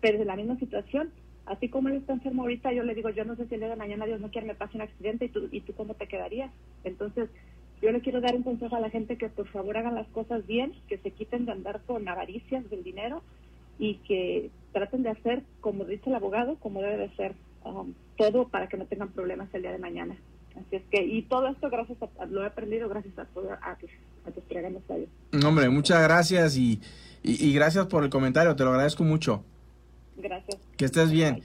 pero 0.01 0.17
de 0.17 0.25
la 0.25 0.35
misma 0.35 0.57
situación, 0.57 1.13
así 1.45 1.69
como 1.69 1.89
él 1.89 1.97
está 1.97 2.13
enfermo 2.13 2.43
ahorita, 2.43 2.71
yo 2.73 2.83
le 2.83 2.95
digo, 2.95 3.09
yo 3.09 3.25
no 3.25 3.35
sé 3.35 3.47
si 3.47 3.55
el 3.55 3.61
día 3.61 3.69
de 3.69 3.75
mañana 3.75 4.05
Dios 4.05 4.21
no 4.21 4.31
quiere 4.31 4.47
me 4.47 4.55
pase 4.55 4.77
un 4.77 4.81
accidente 4.83 5.25
y 5.25 5.29
tú, 5.29 5.47
y 5.51 5.61
tú 5.61 5.73
cómo 5.73 5.93
te 5.93 6.07
quedarías. 6.07 6.51
Entonces, 6.83 7.29
yo 7.81 7.91
le 7.91 8.01
quiero 8.01 8.21
dar 8.21 8.35
un 8.35 8.43
consejo 8.43 8.75
a 8.75 8.79
la 8.79 8.89
gente 8.89 9.17
que 9.17 9.29
por 9.29 9.47
favor 9.49 9.77
hagan 9.77 9.95
las 9.95 10.07
cosas 10.09 10.45
bien, 10.45 10.73
que 10.87 10.97
se 10.97 11.11
quiten 11.11 11.45
de 11.45 11.51
andar 11.51 11.83
con 11.85 12.07
avaricias 12.07 12.69
del 12.69 12.83
dinero 12.83 13.23
y 13.77 13.95
que 13.99 14.51
traten 14.73 15.03
de 15.03 15.09
hacer, 15.09 15.43
como 15.61 15.85
dice 15.85 16.09
el 16.09 16.15
abogado, 16.15 16.57
como 16.59 16.81
debe 16.81 16.97
de 16.97 17.15
ser 17.15 17.35
um, 17.63 17.93
todo 18.17 18.49
para 18.49 18.67
que 18.67 18.77
no 18.77 18.85
tengan 18.85 19.13
problemas 19.13 19.53
el 19.53 19.61
día 19.61 19.71
de 19.71 19.77
mañana. 19.79 20.17
Así 20.59 20.75
es 20.75 20.83
que, 20.91 21.03
y 21.03 21.21
todo 21.23 21.47
esto 21.47 21.69
gracias 21.69 21.97
a, 22.19 22.25
lo 22.25 22.43
he 22.43 22.47
aprendido 22.47 22.89
gracias 22.89 23.17
a, 23.17 23.21
a, 23.21 23.71
a 23.71 24.31
tus 24.31 24.43
programas. 24.43 24.81
Hombre, 25.45 25.69
muchas 25.69 26.01
gracias 26.03 26.57
y, 26.57 26.81
y, 27.23 27.47
y 27.47 27.53
gracias 27.53 27.85
por 27.87 28.03
el 28.03 28.09
comentario, 28.09 28.55
te 28.55 28.63
lo 28.63 28.71
agradezco 28.71 29.03
mucho. 29.03 29.43
Gracias. 30.17 30.57
Que 30.77 30.85
estés 30.85 31.11
bien. 31.11 31.41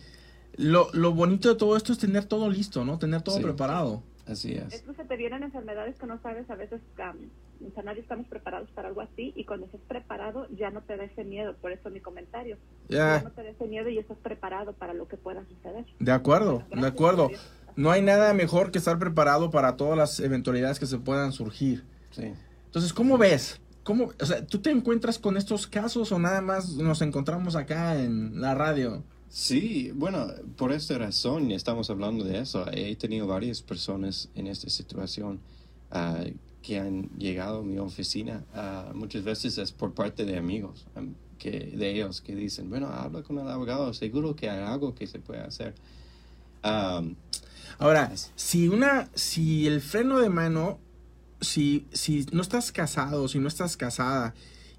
Lo, 0.56 0.88
lo 0.92 1.12
bonito 1.12 1.48
de 1.48 1.54
todo 1.56 1.76
esto 1.76 1.92
es 1.92 1.98
tener 1.98 2.24
todo 2.26 2.48
listo, 2.50 2.84
¿no? 2.84 2.98
Tener 2.98 3.22
todo 3.22 3.36
Sí. 3.36 3.42
preparado. 3.42 4.02
Así 4.26 4.54
es. 4.54 4.72
Es 4.72 4.82
que 4.82 4.94
se 4.94 5.04
te 5.04 5.16
vienen 5.16 5.42
enfermedades 5.42 5.98
que 5.98 6.06
no 6.06 6.18
sabes, 6.22 6.48
a 6.48 6.54
veces 6.54 6.80
um, 6.98 7.68
o 7.68 7.70
sea, 7.74 7.82
nadie 7.82 8.00
estamos 8.00 8.26
preparados 8.26 8.70
para 8.70 8.88
algo 8.88 9.02
así 9.02 9.32
y 9.36 9.44
cuando 9.44 9.66
estás 9.66 9.82
preparado 9.86 10.48
ya 10.56 10.70
no 10.70 10.80
te 10.80 10.96
da 10.96 11.04
ese 11.04 11.24
miedo, 11.24 11.54
por 11.60 11.72
eso 11.72 11.90
mi 11.90 12.00
comentario. 12.00 12.56
Ya 12.88 13.18
Ya, 13.18 13.22
no 13.22 13.30
te 13.32 13.42
da 13.42 13.50
ese 13.50 13.66
miedo 13.66 13.90
y 13.90 13.98
estás 13.98 14.16
preparado 14.18 14.72
para 14.72 14.94
lo 14.94 15.06
que 15.08 15.18
pueda 15.18 15.44
suceder. 15.46 15.84
de 15.98 16.12
acuerdo, 16.12 16.58
de 16.58 16.64
Gracias, 16.70 16.92
acuerdo. 16.92 17.30
No 17.76 17.90
hay 17.90 18.02
nada 18.02 18.32
mejor 18.34 18.70
que 18.70 18.78
estar 18.78 18.98
preparado 18.98 19.50
para 19.50 19.76
todas 19.76 19.98
las 19.98 20.20
eventualidades 20.20 20.78
que 20.78 20.86
se 20.86 20.98
puedan 20.98 21.32
surgir. 21.32 21.84
Sí. 22.10 22.32
Entonces, 22.66 22.92
¿cómo 22.92 23.18
ves? 23.18 23.60
¿Cómo, 23.84 24.12
o 24.18 24.26
sea, 24.26 24.46
¿tú 24.46 24.60
te 24.60 24.70
encuentras 24.70 25.18
con 25.18 25.36
estos 25.36 25.66
casos 25.66 26.10
o 26.10 26.18
nada 26.18 26.40
más 26.40 26.70
nos 26.70 27.02
encontramos 27.02 27.54
acá 27.54 28.00
en 28.00 28.40
la 28.40 28.54
radio? 28.54 29.04
Sí, 29.28 29.90
bueno, 29.94 30.28
por 30.56 30.72
esta 30.72 30.96
razón 30.96 31.50
estamos 31.50 31.90
hablando 31.90 32.24
de 32.24 32.38
eso. 32.38 32.66
He 32.72 32.94
tenido 32.96 33.26
varias 33.26 33.62
personas 33.62 34.30
en 34.34 34.46
esta 34.46 34.70
situación 34.70 35.40
ah, 35.90 36.24
que 36.62 36.78
han 36.78 37.10
llegado 37.18 37.58
a 37.58 37.62
mi 37.62 37.78
oficina. 37.78 38.44
Ah, 38.54 38.92
muchas 38.94 39.24
veces 39.24 39.58
es 39.58 39.72
por 39.72 39.92
parte 39.92 40.24
de 40.24 40.38
amigos 40.38 40.86
am, 40.94 41.14
que, 41.36 41.50
de 41.50 41.90
ellos 41.90 42.20
que 42.20 42.34
dicen, 42.34 42.70
bueno, 42.70 42.86
habla 42.86 43.22
con 43.22 43.38
el 43.38 43.48
abogado, 43.48 43.92
seguro 43.92 44.34
que 44.36 44.48
hay 44.48 44.62
algo 44.62 44.94
que 44.94 45.06
se 45.06 45.18
puede 45.18 45.40
hacer. 45.40 45.74
Am, 46.62 47.16
Ahora, 47.78 48.12
si 48.36 48.68
una, 48.68 49.08
si 49.14 49.66
el 49.66 49.80
freno 49.80 50.20
de 50.20 50.28
mano, 50.28 50.78
si, 51.40 51.86
si 51.92 52.26
no 52.32 52.42
estás 52.42 52.72
casado, 52.72 53.28
si 53.28 53.38
no 53.38 53.48
estás 53.48 53.76
casada, 53.76 54.34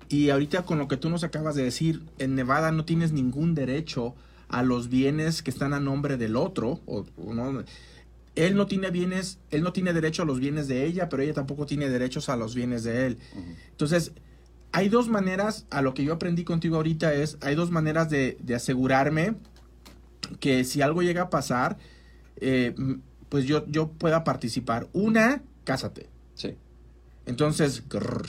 y 0.10 0.30
ahorita 0.30 0.64
con 0.64 0.78
lo 0.78 0.88
que 0.88 0.98
tú 0.98 1.10
nos 1.10 1.24
acabas 1.24 1.56
de 1.56 1.64
decir, 1.64 2.04
en 2.20 2.36
Nevada 2.36 2.72
no 2.72 2.86
tienes 2.86 3.12
ningún 3.12 3.56
derecho 3.56 4.16
a 4.50 4.64
los 4.64 4.90
bienes 4.90 5.42
que 5.42 5.50
están 5.50 5.74
a 5.74 5.80
nombre 5.80 6.18
del 6.18 6.36
otro, 6.36 6.80
o, 6.86 7.06
o 7.18 7.34
no, 7.34 7.64
él 8.36 8.56
no 8.56 8.68
tiene 8.68 8.92
bienes, 8.92 9.40
él 9.50 9.64
no 9.64 9.74
tiene 9.74 9.94
derecho 9.94 10.24
a 10.24 10.26
los 10.26 10.40
bienes 10.40 10.68
de 10.68 10.86
ella, 10.86 11.10
pero 11.10 11.24
ella 11.24 11.34
tampoco 11.34 11.66
tiene 11.66 11.90
derechos 11.90 12.30
a 12.30 12.36
los 12.36 12.54
bienes 12.54 12.84
de 12.84 13.08
él. 13.08 13.18
Entonces, 13.72 14.12
hay 14.72 14.90
dos 14.90 15.08
maneras, 15.08 15.66
a 15.70 15.82
lo 15.82 15.94
que 15.94 16.04
yo 16.04 16.14
aprendí 16.14 16.44
contigo 16.44 16.76
ahorita 16.76 17.14
es, 17.14 17.38
hay 17.42 17.56
dos 17.56 17.72
maneras 17.72 18.10
de, 18.10 18.38
de 18.42 18.56
asegurarme 18.56 19.36
que 20.40 20.66
si 20.66 20.82
algo 20.82 21.02
llega 21.02 21.24
a 21.24 21.30
pasar, 21.30 21.78
eh, 22.38 22.76
pues 23.30 23.46
yo, 23.46 23.66
yo 23.68 23.90
pueda 23.90 24.24
participar. 24.24 24.88
Una, 24.94 25.42
cásate. 25.64 26.10
Sí, 26.36 26.56
Entonces, 27.26 27.88
grrr. 27.90 28.28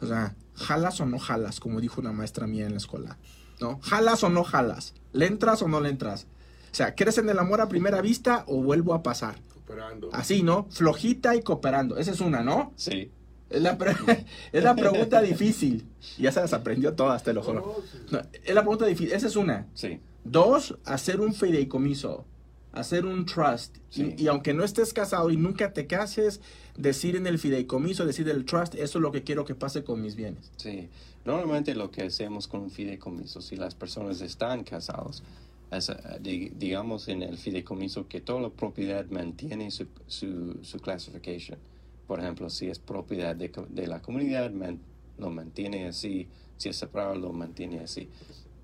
o 0.00 0.06
sea, 0.06 0.34
jalas 0.54 1.00
o 1.00 1.06
no 1.06 1.18
jalas, 1.18 1.60
como 1.60 1.80
dijo 1.80 2.00
una 2.00 2.12
maestra 2.12 2.46
mía 2.46 2.66
en 2.66 2.72
la 2.72 2.78
escuela. 2.78 3.18
¿No? 3.60 3.78
Jalas 3.82 4.22
o 4.24 4.28
no 4.28 4.44
jalas. 4.44 4.94
¿Le 5.12 5.26
entras 5.26 5.62
o 5.62 5.68
no 5.68 5.80
le 5.80 5.88
entras? 5.88 6.26
O 6.70 6.74
sea, 6.74 6.94
¿crees 6.94 7.18
en 7.18 7.28
el 7.28 7.38
amor 7.38 7.60
a 7.60 7.68
primera 7.68 8.00
vista 8.00 8.44
o 8.48 8.62
vuelvo 8.62 8.94
a 8.94 9.02
pasar? 9.02 9.36
Cooperando. 9.52 10.08
Así, 10.12 10.42
¿no? 10.42 10.66
Flojita 10.70 11.36
y 11.36 11.42
cooperando. 11.42 11.96
Esa 11.98 12.10
es 12.12 12.20
una, 12.20 12.42
¿no? 12.42 12.72
sí, 12.76 13.10
Es 13.50 13.60
la, 13.62 13.76
pre- 13.78 13.94
es 14.52 14.64
la 14.64 14.74
pregunta 14.74 15.20
difícil. 15.20 15.86
Ya 16.18 16.32
se 16.32 16.40
las 16.40 16.52
aprendió 16.52 16.94
todas, 16.94 17.22
te 17.22 17.32
lo 17.32 17.42
juro. 17.42 17.82
No, 18.10 18.20
es 18.32 18.54
la 18.54 18.62
pregunta 18.62 18.86
difícil. 18.86 19.12
Esa 19.14 19.26
es 19.26 19.36
una. 19.36 19.66
sí, 19.74 20.00
Dos, 20.24 20.76
hacer 20.84 21.20
un 21.20 21.34
fideicomiso. 21.34 22.24
Hacer 22.72 23.04
un 23.04 23.26
trust. 23.26 23.76
Sí. 23.90 24.14
Y, 24.16 24.24
y 24.24 24.26
aunque 24.28 24.54
no 24.54 24.64
estés 24.64 24.92
casado 24.94 25.30
y 25.30 25.36
nunca 25.36 25.72
te 25.72 25.86
cases, 25.86 26.40
decir 26.76 27.16
en 27.16 27.26
el 27.26 27.38
fideicomiso, 27.38 28.06
decir 28.06 28.28
el 28.28 28.44
trust, 28.46 28.74
eso 28.74 28.98
es 28.98 29.02
lo 29.02 29.12
que 29.12 29.22
quiero 29.22 29.44
que 29.44 29.54
pase 29.54 29.84
con 29.84 30.00
mis 30.00 30.16
bienes. 30.16 30.50
sí. 30.56 30.88
Normalmente 31.24 31.76
lo 31.76 31.92
que 31.92 32.02
hacemos 32.02 32.48
con 32.48 32.62
un 32.62 32.70
fideicomiso, 32.72 33.40
si 33.40 33.54
las 33.54 33.76
personas 33.76 34.20
están 34.22 34.64
casados, 34.64 35.22
es, 35.70 35.88
eh, 35.88 35.94
di- 36.20 36.48
digamos 36.48 37.06
en 37.06 37.22
el 37.22 37.38
fideicomiso 37.38 38.08
que 38.08 38.20
toda 38.20 38.40
la 38.40 38.48
propiedad 38.50 39.06
mantiene 39.08 39.70
su, 39.70 39.86
su, 40.08 40.58
su 40.62 40.80
classification. 40.80 41.60
Por 42.08 42.18
ejemplo, 42.18 42.50
si 42.50 42.66
es 42.68 42.80
propiedad 42.80 43.36
de, 43.36 43.52
de 43.68 43.86
la 43.86 44.02
comunidad, 44.02 44.50
man- 44.50 44.80
lo 45.16 45.30
mantiene 45.30 45.86
así. 45.86 46.26
Si 46.56 46.70
es 46.70 46.76
separado, 46.76 47.14
lo 47.14 47.32
mantiene 47.32 47.78
así. 47.78 48.08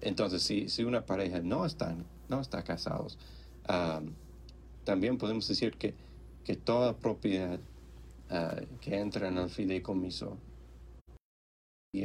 Entonces, 0.01 0.43
si, 0.43 0.69
si 0.69 0.83
una 0.83 1.07
pareja 1.07 1.39
no 1.41 1.65
está, 1.65 1.95
no 2.29 2.41
está 2.41 2.65
casados, 2.65 3.19
um, 3.69 4.13
también 4.85 5.19
podemos 5.19 5.47
decir 5.49 5.77
que, 5.77 5.95
que 6.45 6.57
toda 6.57 6.97
propiedad 6.97 7.59
ah, 8.31 8.61
que 8.81 8.99
entra 8.99 9.29
en 9.29 9.39
el 9.39 9.51
fideicomiso 9.51 10.37
y 11.95 12.05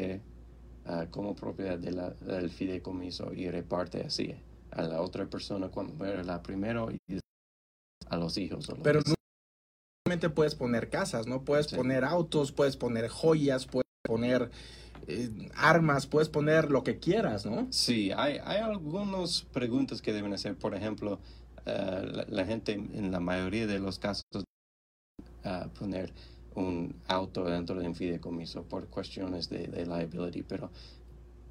ah, 0.85 1.07
como 1.11 1.35
propiedad 1.35 1.77
de 1.77 1.91
la- 1.91 2.11
del 2.11 2.49
fideicomiso 2.49 3.33
y 3.33 3.49
reparte 3.49 4.01
así 4.01 4.35
a 4.71 4.81
la 4.83 5.01
otra 5.01 5.25
persona 5.25 5.69
cuando 5.69 5.93
muere 5.93 6.23
la 6.23 6.41
primero 6.41 6.89
y 6.91 7.19
a 8.09 8.17
los 8.17 8.37
hijos. 8.37 8.69
o 8.69 8.75
Pero 8.81 9.01
puedes 10.33 10.55
poner 10.55 10.89
casas, 10.89 11.27
¿no? 11.27 11.43
Puedes 11.43 11.67
Sí. 11.67 11.75
poner 11.75 12.03
autos, 12.03 12.51
puedes 12.51 12.77
poner 12.77 13.07
joyas, 13.09 13.65
puedes 13.65 13.87
poner 14.03 14.51
eh, 15.07 15.49
armas, 15.55 16.07
puedes 16.07 16.29
poner 16.29 16.71
lo 16.71 16.83
que 16.83 16.97
quieras, 16.97 17.45
¿no? 17.45 17.67
Sí, 17.71 18.11
hay, 18.15 18.37
hay 18.43 18.59
algunas 18.59 19.41
preguntas 19.41 20.01
que 20.01 20.13
deben 20.13 20.31
hacer. 20.33 20.55
Por 20.55 20.75
ejemplo, 20.75 21.19
la, 21.65 22.25
la 22.27 22.45
gente 22.45 22.73
en 22.73 23.11
la 23.11 23.19
mayoría 23.19 23.67
de 23.67 23.79
los 23.79 23.99
casos 23.99 24.23
ah, 25.43 25.67
poner 25.77 26.13
un 26.55 26.95
auto 27.07 27.45
dentro 27.45 27.79
de 27.79 27.87
un 27.87 27.95
fideicomiso 27.95 28.63
por 28.63 28.87
cuestiones 28.87 29.49
de, 29.49 29.67
liability, 29.67 30.43
pero 30.43 30.69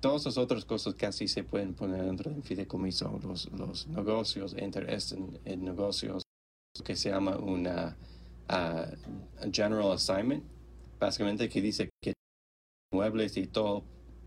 todas 0.00 0.24
las 0.24 0.38
otras 0.38 0.64
cosas 0.64 0.94
casi 0.94 1.28
se 1.28 1.44
pueden 1.44 1.74
poner 1.74 2.04
dentro 2.04 2.30
de 2.30 2.36
un 2.36 2.42
fideicomiso. 2.42 3.18
Los, 3.22 3.50
los 3.52 3.86
negocios, 3.88 4.54
interés 4.58 5.12
en, 5.12 5.40
en 5.44 5.64
negocios, 5.64 6.22
que 6.84 6.96
se 6.96 7.10
llama 7.10 7.36
una 7.36 7.96
ah, 8.48 8.86
general 9.52 9.92
assignment, 9.92 10.44
básicamente 10.98 11.48
que 11.48 11.60
dice 11.60 11.90
que 12.00 12.12
muebles 12.92 13.36
y 13.36 13.46
todo 13.46 13.84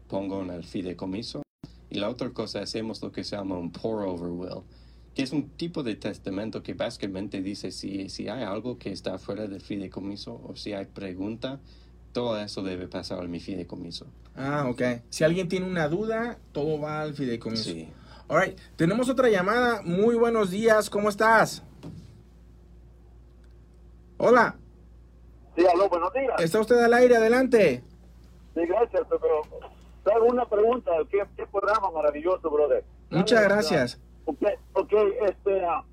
pongo 0.07 0.41
en 0.41 0.51
el 0.51 0.63
fideicomiso. 0.63 1.41
Y 1.89 1.99
la 1.99 2.09
otra 2.09 2.31
cosa, 2.31 2.61
hacemos 2.61 3.01
lo 3.01 3.11
que 3.11 3.23
se 3.23 3.35
llama 3.35 3.57
un 3.57 3.71
pour-over 3.71 4.29
will, 4.29 4.63
que 5.15 5.23
es 5.23 5.31
un 5.31 5.49
tipo 5.51 5.81
de 5.81 5.95
testamento 5.95 6.61
que 6.61 6.73
básicamente 6.73 7.41
dice 7.41 7.71
si, 7.71 8.09
si 8.09 8.27
hay 8.27 8.43
algo 8.43 8.77
que 8.77 8.91
está 8.91 9.17
fuera 9.17 9.47
del 9.47 9.61
fideicomiso 9.61 10.41
o 10.45 10.57
si 10.57 10.73
hay 10.73 10.85
pregunta, 10.85 11.61
todo 12.11 12.37
eso 12.37 12.61
debe 12.61 12.89
pasar 12.89 13.19
a 13.19 13.23
mi 13.23 13.39
fideicomiso. 13.39 14.07
Ah, 14.35 14.67
ok. 14.69 14.81
Si 15.09 15.23
alguien 15.23 15.47
tiene 15.47 15.67
una 15.67 15.87
duda, 15.87 16.37
todo 16.51 16.81
va 16.81 17.01
al 17.01 17.13
fideicomiso. 17.13 17.71
Sí. 17.71 17.89
All 18.27 18.41
right. 18.41 18.59
Tenemos 18.75 19.07
otra 19.07 19.29
llamada. 19.29 19.81
Muy 19.83 20.15
buenos 20.15 20.51
días. 20.51 20.89
¿Cómo 20.89 21.07
estás? 21.07 21.63
Hola. 24.17 24.57
Sí, 25.55 25.65
aló, 25.65 25.87
buenos 25.87 26.11
días. 26.11 26.41
¿Está 26.41 26.59
usted 26.59 26.83
al 26.83 26.93
aire? 26.93 27.15
Adelante. 27.15 27.83
Sí, 28.53 28.61
gracias, 28.67 29.03
pero 29.09 29.69
te 30.03 30.11
hago 30.11 30.25
una 30.25 30.45
pregunta. 30.45 30.91
¿Qué, 31.09 31.23
qué 31.37 31.45
programa 31.47 31.89
maravilloso, 31.91 32.49
brother? 32.49 32.83
Muchas 33.09 33.43
gracias. 33.43 34.01
Ok, 34.25 34.41
ok, 34.73 34.93
este, 35.27 35.65
ah, 35.65 35.83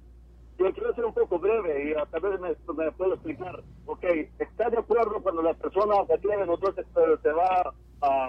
yo 0.58 0.72
quiero 0.72 0.94
ser 0.94 1.04
un 1.04 1.14
poco 1.14 1.38
breve 1.38 1.90
y 1.90 1.94
a 1.94 2.06
tal 2.06 2.22
vez 2.22 2.40
me, 2.40 2.50
me 2.74 2.92
puedo 2.92 3.14
explicar. 3.14 3.62
Ok, 3.86 4.04
¿está 4.38 4.70
de 4.70 4.78
acuerdo 4.78 5.22
cuando 5.22 5.42
la 5.42 5.54
persona 5.54 5.94
se 6.06 6.18
quiere 6.20 6.42
entonces 6.42 6.86
pero 6.94 7.18
se 7.20 7.32
va 7.32 7.74
a, 8.02 8.28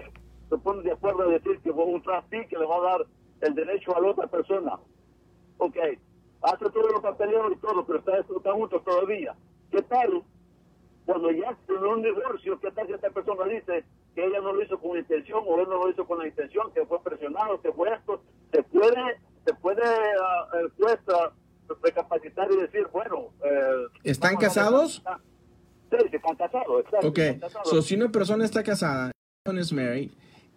se 0.49 0.57
pone 0.57 0.83
de 0.83 0.91
acuerdo 0.91 1.23
a 1.23 1.31
decir 1.31 1.59
que 1.61 1.71
fue 1.71 1.85
un 1.85 2.01
trustee 2.01 2.47
que 2.47 2.57
le 2.57 2.65
va 2.65 2.77
a 2.77 2.91
dar 2.91 3.05
el 3.41 3.55
derecho 3.55 3.95
a 3.95 4.01
la 4.01 4.11
otra 4.11 4.27
persona? 4.27 4.79
Ok, 5.57 5.77
hace 6.41 6.69
todo 6.69 6.91
los 6.91 7.01
papeleos 7.01 7.53
y 7.53 7.57
todo, 7.57 7.85
pero 7.85 7.99
está, 7.99 8.17
está 8.17 8.51
juntos 8.53 8.83
todavía. 8.83 9.35
¿Qué 9.71 9.81
tal 9.83 10.23
cuando 11.05 11.31
ya 11.31 11.57
en 11.67 11.83
un 11.83 12.01
divorcio, 12.01 12.59
¿qué 12.59 12.71
tal 12.71 12.87
si 12.87 12.93
esta 12.93 13.09
persona 13.09 13.45
dice 13.45 13.83
que 14.15 14.25
ella 14.25 14.39
no 14.39 14.53
lo 14.53 14.63
hizo 14.63 14.79
con 14.79 14.97
intención 14.97 15.43
o 15.45 15.59
él 15.59 15.67
no 15.69 15.77
lo 15.77 15.89
hizo 15.89 16.05
con 16.05 16.19
la 16.19 16.27
intención, 16.27 16.71
que 16.73 16.85
fue 16.85 17.01
presionado, 17.01 17.61
que 17.61 17.71
fue 17.73 17.93
esto? 17.93 18.21
Se 18.51 18.63
puede, 18.63 19.19
se 19.45 19.53
puede 19.55 19.81
ah, 19.83 20.47
el 20.61 20.69
juez 20.77 20.99
ah, 21.09 21.31
recapacitar 21.83 22.47
y 22.51 22.57
decir, 22.61 22.87
bueno... 22.91 23.29
eh, 23.43 23.87
¿Están 24.03 24.35
vamos 24.35 24.43
a 24.43 24.47
casados? 24.47 25.01
recapacitar. 25.03 25.33
Sí, 25.91 26.15
están 26.15 26.35
casados, 26.35 26.79
exacto. 26.85 27.07
Ok. 27.07 27.17
están 27.19 27.39
casados. 27.39 27.69
So, 27.69 27.81
si 27.81 27.95
una 27.95 28.09
persona 28.11 28.45
está 28.45 28.63
casada, 28.63 29.11
one 29.45 29.59
is 29.59 29.71
married, 29.71 30.11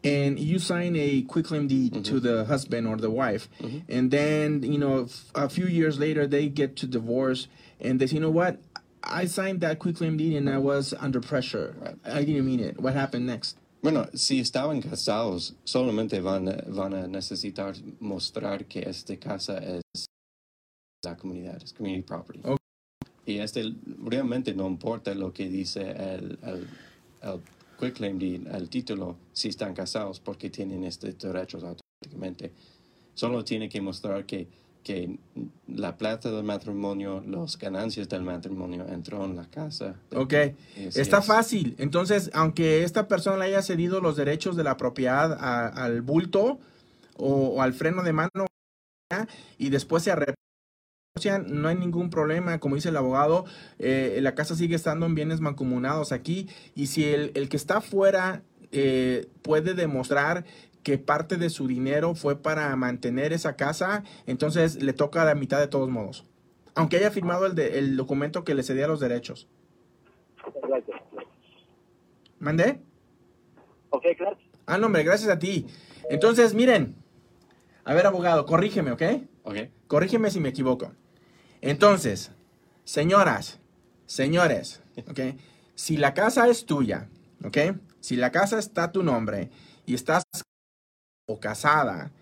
and 0.04 0.38
you 0.38 0.58
sign 0.58 0.96
a 0.96 1.22
quitclaim 1.28 1.66
deed 1.68 2.04
to 2.04 2.20
the 2.20 2.44
husband 2.46 2.86
or 2.86 2.96
the 2.96 3.10
wife, 3.10 3.48
and 3.88 4.10
then, 4.10 4.62
you 4.62 4.78
know, 4.78 5.04
f- 5.04 5.30
a 5.34 5.48
few 5.48 5.66
years 5.66 5.98
later, 5.98 6.26
they 6.26 6.48
get 6.48 6.76
to 6.76 6.86
divorce, 6.86 7.48
and 7.80 7.98
they 8.00 8.06
say, 8.06 8.14
you 8.14 8.20
know 8.20 8.30
what? 8.30 8.58
I 9.02 9.26
signed 9.26 9.60
that 9.60 9.78
quitclaim 9.78 10.16
deed 10.16 10.36
and 10.36 10.48
I 10.50 10.58
was 10.58 10.92
under 10.98 11.20
pressure. 11.20 11.76
Right. 11.80 11.94
I 12.04 12.24
didn't 12.24 12.44
mean 12.44 12.58
it. 12.58 12.80
What 12.80 12.94
happened 12.94 13.26
next? 13.26 13.56
Bueno, 13.82 14.06
si 14.14 14.40
estaban 14.40 14.80
casados, 14.80 15.54
solamente 15.64 16.20
van 16.20 16.48
a, 16.48 16.56
van 16.68 16.94
a 16.94 17.06
necesitar 17.06 17.74
mostrar 18.00 18.66
que 18.66 18.80
esta 18.80 19.16
casa 19.16 19.58
es 19.58 20.06
la 21.04 21.16
comunidad, 21.16 21.62
es 21.62 21.72
community 21.72 22.02
property. 22.02 22.40
Ok. 22.44 22.58
Y 23.26 23.38
este 23.38 23.74
realmente 24.04 24.54
no 24.54 24.66
importa 24.66 25.14
lo 25.14 25.32
que 25.32 25.48
dice 25.48 25.90
el, 25.90 26.38
el, 26.42 26.68
el 27.22 27.40
quitclaim 27.78 28.18
deed 28.18 28.46
al 28.48 28.68
título 28.68 29.16
si 29.32 29.48
están 29.48 29.74
casados 29.74 30.20
porque 30.20 30.48
tienen 30.48 30.84
estos 30.84 31.18
derechos 31.18 31.64
automáticamente. 31.64 32.52
Solo 33.14 33.44
tiene 33.44 33.68
que 33.68 33.80
mostrar 33.80 34.26
que, 34.26 34.46
que 34.86 35.18
la 35.66 35.96
plata 35.96 36.30
del 36.30 36.44
matrimonio, 36.44 37.20
las 37.26 37.58
ganancias 37.58 38.08
del 38.08 38.22
matrimonio 38.22 38.86
entró 38.88 39.24
en 39.24 39.34
la 39.34 39.50
casa. 39.50 39.96
Ok, 40.14 40.32
está 40.94 41.18
es. 41.18 41.26
fácil. 41.26 41.74
Entonces, 41.78 42.30
aunque 42.34 42.84
esta 42.84 43.08
persona 43.08 43.36
le 43.38 43.46
haya 43.46 43.62
cedido 43.62 44.00
los 44.00 44.14
derechos 44.16 44.54
de 44.54 44.62
la 44.62 44.76
propiedad 44.76 45.32
a- 45.32 45.66
al 45.66 46.02
bulto 46.02 46.60
o, 47.16 47.48
o 47.48 47.62
al 47.62 47.72
freno 47.74 48.04
de 48.04 48.12
mano 48.12 48.46
y 49.58 49.70
después 49.70 50.04
se 50.04 50.12
arrepienten, 50.12 51.60
no 51.60 51.66
hay 51.66 51.74
ningún 51.76 52.08
problema. 52.10 52.60
Como 52.60 52.76
dice 52.76 52.90
el 52.90 52.96
abogado, 52.96 53.44
eh, 53.80 54.20
la 54.22 54.36
casa 54.36 54.54
sigue 54.54 54.76
estando 54.76 55.04
en 55.06 55.16
bienes 55.16 55.40
mancomunados 55.40 56.12
aquí. 56.12 56.48
Y 56.76 56.86
si 56.86 57.02
el, 57.04 57.32
el 57.34 57.48
que 57.48 57.56
está 57.56 57.78
afuera 57.78 58.42
eh, 58.70 59.26
puede 59.42 59.74
demostrar 59.74 60.44
que 60.86 60.98
parte 60.98 61.36
de 61.36 61.50
su 61.50 61.66
dinero 61.66 62.14
fue 62.14 62.40
para 62.40 62.76
mantener 62.76 63.32
esa 63.32 63.56
casa, 63.56 64.04
entonces 64.24 64.80
le 64.80 64.92
toca 64.92 65.24
la 65.24 65.34
mitad 65.34 65.58
de 65.58 65.66
todos 65.66 65.88
modos. 65.88 66.24
Aunque 66.76 66.96
haya 66.98 67.10
firmado 67.10 67.44
el, 67.44 67.56
de- 67.56 67.80
el 67.80 67.96
documento 67.96 68.44
que 68.44 68.54
le 68.54 68.62
cedía 68.62 68.86
los 68.86 69.00
derechos. 69.00 69.48
Gracias. 70.62 70.96
¿Mandé? 72.38 72.80
Ok, 73.90 74.04
gracias. 74.16 74.48
Ah, 74.64 74.78
no, 74.78 74.86
hombre, 74.86 75.02
gracias 75.02 75.28
a 75.28 75.40
ti. 75.40 75.66
Entonces, 76.08 76.54
miren. 76.54 76.94
A 77.84 77.92
ver, 77.92 78.06
abogado, 78.06 78.46
corrígeme, 78.46 78.92
¿ok? 78.92 79.02
Ok. 79.42 79.56
Corrígeme 79.88 80.30
si 80.30 80.38
me 80.38 80.50
equivoco. 80.50 80.92
Entonces, 81.62 82.30
señoras, 82.84 83.58
señores, 84.06 84.82
¿ok? 85.10 85.36
Si 85.74 85.96
la 85.96 86.14
casa 86.14 86.46
es 86.46 86.64
tuya, 86.64 87.08
¿ok? 87.44 87.58
Si 87.98 88.14
la 88.14 88.30
casa 88.30 88.60
está 88.60 88.84
a 88.84 88.92
tu 88.92 89.02
nombre 89.02 89.50
y 89.84 89.94
estás 89.94 90.22
o 91.28 91.40
casada 91.40 92.12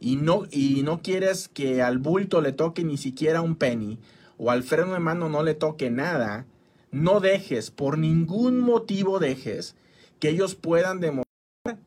y 0.00 0.16
no, 0.16 0.44
y 0.50 0.82
no 0.82 1.02
quieres 1.02 1.48
que 1.48 1.82
al 1.82 1.98
bulto 1.98 2.40
le 2.40 2.52
toque 2.52 2.82
ni 2.82 2.96
siquiera 2.96 3.42
un 3.42 3.56
penny 3.56 3.98
o 4.38 4.50
al 4.50 4.62
freno 4.62 4.94
de 4.94 5.00
mano 5.00 5.28
no 5.28 5.42
le 5.42 5.54
toque 5.54 5.90
nada, 5.90 6.46
no 6.90 7.20
dejes, 7.20 7.70
por 7.70 7.98
ningún 7.98 8.60
motivo 8.60 9.18
dejes 9.18 9.76
que 10.18 10.30
ellos 10.30 10.54
puedan 10.54 11.00
demostrar 11.00 11.78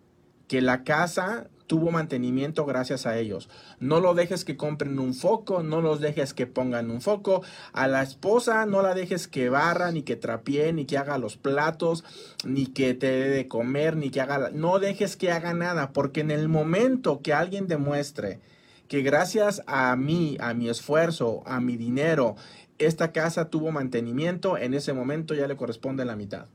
que 0.47 0.61
la 0.61 0.83
casa 0.83 1.49
tuvo 1.67 1.91
mantenimiento 1.91 2.65
gracias 2.65 3.06
a 3.06 3.17
ellos. 3.17 3.49
No 3.80 3.99
lo 3.99 4.13
dejes 4.13 4.43
que 4.45 4.58
compren 4.58 4.97
un 4.99 5.13
foco, 5.13 5.62
no 5.63 5.82
los 5.82 5.99
dejes 5.99 6.34
que 6.34 6.47
pongan 6.47 6.89
un 6.89 7.01
foco. 7.01 7.43
A 7.73 7.88
la 7.88 8.01
esposa 8.01 8.65
no 8.65 8.82
la 8.82 8.95
dejes 8.95 9.27
que 9.27 9.49
barra, 9.49 9.91
ni 9.91 10.01
que 10.01 10.15
trapee, 10.15 10.73
ni 10.73 10.86
que 10.86 10.97
haga 10.97 11.17
los 11.17 11.38
platos, 11.38 12.03
ni 12.45 12.67
que 12.67 12.93
te 12.93 13.08
dé 13.12 13.30
de 13.30 13.47
comer, 13.47 13.95
ni 13.97 14.10
que 14.10 14.21
haga... 14.21 14.38
la- 14.38 14.49
No 14.51 14.80
dejes 14.80 15.15
que 15.17 15.32
haga 15.32 15.53
nada, 15.53 15.91
porque 15.93 16.21
en 16.21 16.32
el 16.32 16.47
momento 16.49 17.21
que 17.21 17.34
alguien 17.34 17.67
demuestre 17.67 18.39
que 18.88 19.01
gracias 19.01 19.62
a 19.67 19.93
mí, 19.97 20.38
a 20.39 20.53
mi 20.53 20.69
esfuerzo, 20.69 21.43
a 21.45 21.60
mi 21.60 21.75
dinero, 21.75 22.38
esta 22.77 23.12
casa 23.12 23.49
tuvo 23.49 23.71
mantenimiento, 23.71 24.58
en 24.58 24.73
ese 24.73 24.93
momento 24.93 25.34
ya 25.34 25.45
le 25.47 25.58
corresponde 25.58 26.06
la 26.06 26.15
mitad. 26.15 26.45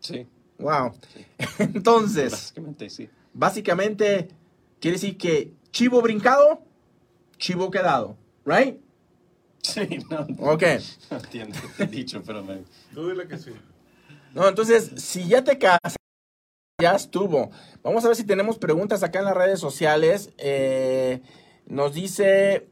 Sí. 0.00 0.26
Wow. 0.58 0.94
Entonces, 1.60 2.32
Básicamente 2.32 2.90
sí. 2.90 3.08
básicamente 3.32 4.28
quiere 4.80 4.96
decir 4.96 5.16
que 5.18 5.52
chivo 5.70 6.00
brincado, 6.02 6.62
chivo 7.38 7.70
quedado, 7.70 8.16
right? 8.44 8.78
Sí, 9.62 9.98
no, 10.10 10.52
Ok. 10.52 10.62
no 11.10 11.16
entiendo 11.18 11.58
el 11.78 11.90
dicho, 11.90 12.22
pero 12.24 12.42
me... 12.44 12.62
Tú 12.94 13.08
dile 13.10 13.26
que 13.26 13.38
sí. 13.38 13.50
No, 14.34 14.46
entonces, 14.48 14.92
si 14.96 15.26
ya 15.26 15.42
te 15.42 15.58
casas, 15.58 15.96
ya 16.80 16.94
estuvo. 16.94 17.50
Vamos 17.82 18.04
a 18.04 18.08
ver 18.08 18.16
si 18.16 18.24
tenemos 18.24 18.56
preguntas 18.58 19.02
acá 19.02 19.18
en 19.18 19.24
las 19.24 19.36
redes 19.36 19.58
sociales. 19.58 20.30
Eh, 20.38 21.20
nos 21.66 21.92
dice, 21.92 22.68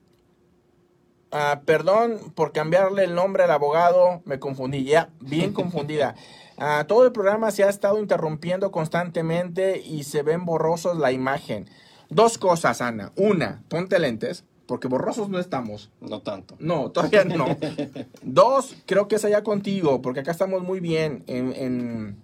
ah, 1.33 1.63
perdón 1.65 2.33
por 2.35 2.53
cambiarle 2.53 3.05
el 3.05 3.15
nombre 3.15 3.43
al 3.45 3.51
abogado, 3.51 4.23
me 4.25 4.39
confundí, 4.39 4.85
ya, 4.85 5.11
bien 5.21 5.53
confundida. 5.53 6.15
Ah, 6.59 6.87
todo 6.89 7.05
el 7.05 7.13
programa 7.13 7.51
se 7.51 7.65
ha 7.65 7.69
estado 7.69 7.99
interrumpiendo 7.99 8.71
constantemente 8.71 9.79
y 9.79 10.05
se 10.05 10.23
ven 10.23 10.47
borrosos 10.47 10.97
la 10.97 11.13
imagen. 11.13 11.69
Dos 12.09 12.39
cosas, 12.39 12.81
Ana. 12.81 13.13
Una, 13.17 13.63
ponte 13.69 13.99
lentes, 13.99 14.45
porque 14.67 14.89
borrosos 14.89 15.29
no 15.29 15.39
estamos. 15.39 15.91
No 16.01 16.23
tanto. 16.23 16.57
No, 16.59 16.91
todavía 16.91 17.25
no. 17.25 17.47
Dos, 18.23 18.77
creo 18.87 19.09
que 19.09 19.17
es 19.17 19.25
allá 19.25 19.43
contigo, 19.43 20.03
porque 20.03 20.21
acá 20.21 20.31
estamos 20.31 20.63
muy 20.63 20.81
bien 20.81 21.25
en, 21.27 21.53
en, 21.55 22.17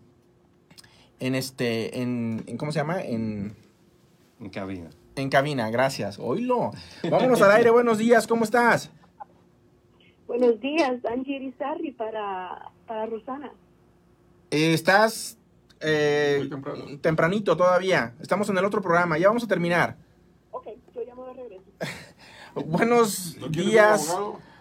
en 1.21 1.35
este, 1.35 2.01
en, 2.01 2.43
en- 2.47 2.57
¿cómo 2.59 2.73
se 2.73 2.79
llama? 2.79 3.01
En, 3.03 3.55
En 4.41 4.51
cabina. 4.51 4.91
en 5.17 5.29
cabina, 5.31 5.71
gracias. 5.71 6.19
Oílo. 6.19 6.71
Vámonos 7.11 7.41
al 7.43 7.51
aire, 7.53 7.71
buenos 7.71 7.99
días, 7.99 8.27
¿cómo 8.27 8.45
estás? 8.45 8.91
Buenos 10.27 10.59
días, 10.61 11.05
Angie 11.05 11.37
Irizarry 11.37 11.91
para, 11.93 12.71
para 12.87 13.07
Rosana. 13.07 13.53
Estás 14.51 15.37
eh, 15.83 16.37
Muy 16.41 16.49
temprano. 16.51 16.85
tempranito 17.01 17.57
todavía. 17.57 18.15
Estamos 18.21 18.49
en 18.49 18.59
el 18.59 18.65
otro 18.65 18.81
programa, 18.83 19.19
ya 19.19 19.29
vamos 19.29 19.45
a 19.45 19.49
terminar. 19.49 19.97
Ok, 20.51 20.69
yo 20.95 21.03
llamo 21.07 21.27
de 21.27 21.35
regreso. 21.35 21.63
Buenos 22.67 23.37
¿No 23.41 23.49
quieres 23.51 23.71
días. 23.71 24.17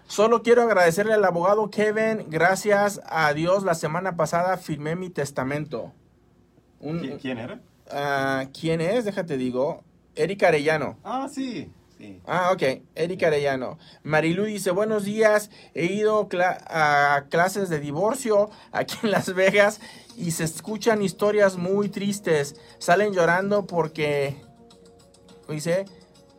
Solo 0.07 0.43
quiero 0.43 0.61
agradecerle 0.63 1.13
al 1.13 1.23
abogado 1.23 1.69
Kevin. 1.69 2.25
Gracias 2.29 3.01
a 3.05 3.33
Dios, 3.33 3.63
la 3.63 3.75
semana 3.75 4.15
pasada 4.17 4.57
firmé 4.57 4.95
mi 4.95 5.09
testamento. 5.09 5.93
Un- 6.79 7.01
¿Qui- 7.01 7.17
¿Quién 7.21 7.37
era? 7.37 7.61
Ah, 7.89 8.45
¿Quién 8.59 8.81
es? 8.81 9.05
Déjate 9.05 9.37
digo. 9.37 9.83
Erika 10.15 10.49
Arellano. 10.49 10.97
Ah, 11.03 11.27
sí. 11.31 11.71
Sí. 12.01 12.19
Ah, 12.25 12.49
ok. 12.51 12.63
Erika 12.95 13.27
Arellano. 13.27 13.77
Marilu 14.01 14.45
dice, 14.45 14.71
buenos 14.71 15.03
días. 15.03 15.51
He 15.75 15.85
ido 15.85 16.27
cla- 16.29 16.57
a 16.67 17.25
clases 17.29 17.69
de 17.69 17.79
divorcio 17.79 18.49
aquí 18.71 18.95
en 19.03 19.11
Las 19.11 19.31
Vegas 19.35 19.79
y 20.17 20.31
se 20.31 20.43
escuchan 20.45 21.03
historias 21.03 21.57
muy 21.57 21.89
tristes. 21.89 22.55
Salen 22.79 23.13
llorando 23.13 23.67
porque, 23.67 24.35
dice, 25.47 25.85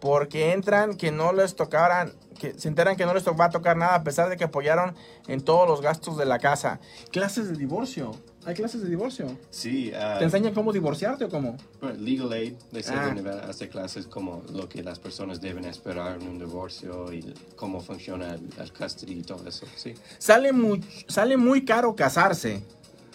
porque 0.01 0.53
entran 0.53 0.97
que 0.97 1.13
no 1.13 1.33
les 1.33 1.55
tocaran, 1.55 2.13
que 2.41 2.59
se 2.59 2.67
enteran 2.67 2.97
que 2.97 3.07
no 3.07 3.15
les 3.15 3.25
va 3.25 3.45
a 3.45 3.51
tocar 3.51 3.77
nada 3.77 3.95
a 3.95 4.03
pesar 4.03 4.29
de 4.31 4.37
que 4.37 4.43
apoyaron 4.43 4.97
en 5.29 5.43
todos 5.43 5.69
los 5.69 5.81
gastos 5.81 6.17
de 6.19 6.25
la 6.27 6.41
casa. 6.41 6.81
Clases 7.13 7.49
de 7.49 7.57
divorcio. 7.57 8.11
Hay 8.45 8.55
clases 8.55 8.83
de 8.83 8.89
divorcio. 8.89 9.39
Sí. 9.51 9.93
ah, 9.95 10.17
¿Te 10.19 10.25
enseñan 10.25 10.53
cómo 10.53 10.73
divorciarte 10.73 11.25
o 11.25 11.29
cómo? 11.29 11.57
Legal 11.99 12.33
Aid 12.33 12.55
de 12.73 12.81
Ah. 12.81 12.83
Southern 12.83 13.15
Nevada 13.15 13.47
hace 13.49 13.69
clases 13.69 14.07
como 14.07 14.43
lo 14.53 14.69
que 14.69 14.83
las 14.83 14.99
personas 14.99 15.41
deben 15.41 15.65
esperar 15.65 16.21
en 16.21 16.27
un 16.27 16.39
divorcio 16.39 17.13
y 17.13 17.35
cómo 17.55 17.81
funciona 17.81 18.35
el, 18.35 18.41
el 18.61 18.73
custody 18.73 19.13
y 19.21 19.23
todo 19.23 19.47
eso. 19.49 19.67
Sí. 19.77 19.95
Sale 20.19 20.53
muy, 20.53 20.83
sale 21.07 21.37
muy 21.37 21.65
caro 21.65 21.95
casarse, 21.95 22.63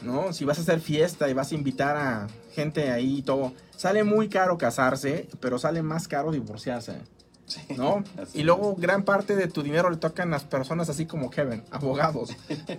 ¿no? 0.01 0.31
Si 0.31 0.45
vas 0.45 0.59
a 0.59 0.61
hacer 0.61 0.79
fiesta 0.79 1.29
y 1.29 1.33
vas 1.33 1.51
a 1.51 1.55
invitar 1.55 1.97
a 1.97 2.27
gente 2.53 2.89
ahí 2.91 3.17
y 3.17 3.21
todo, 3.21 3.53
sale 3.75 4.03
muy 4.03 4.29
caro 4.29 4.57
casarse, 4.57 5.27
pero 5.39 5.59
sale 5.59 5.83
más 5.83 6.07
caro 6.07 6.31
divorciarse, 6.31 6.93
sí. 7.47 7.61
¿no? 7.75 8.03
Y 8.33 8.43
luego 8.43 8.75
gran 8.75 9.03
parte 9.03 9.35
de 9.35 9.47
tu 9.47 9.63
dinero 9.63 9.89
le 9.89 9.97
tocan 9.97 10.29
las 10.29 10.43
personas 10.43 10.89
así 10.89 11.05
como 11.07 11.29
Kevin, 11.31 11.63
abogados, 11.71 12.29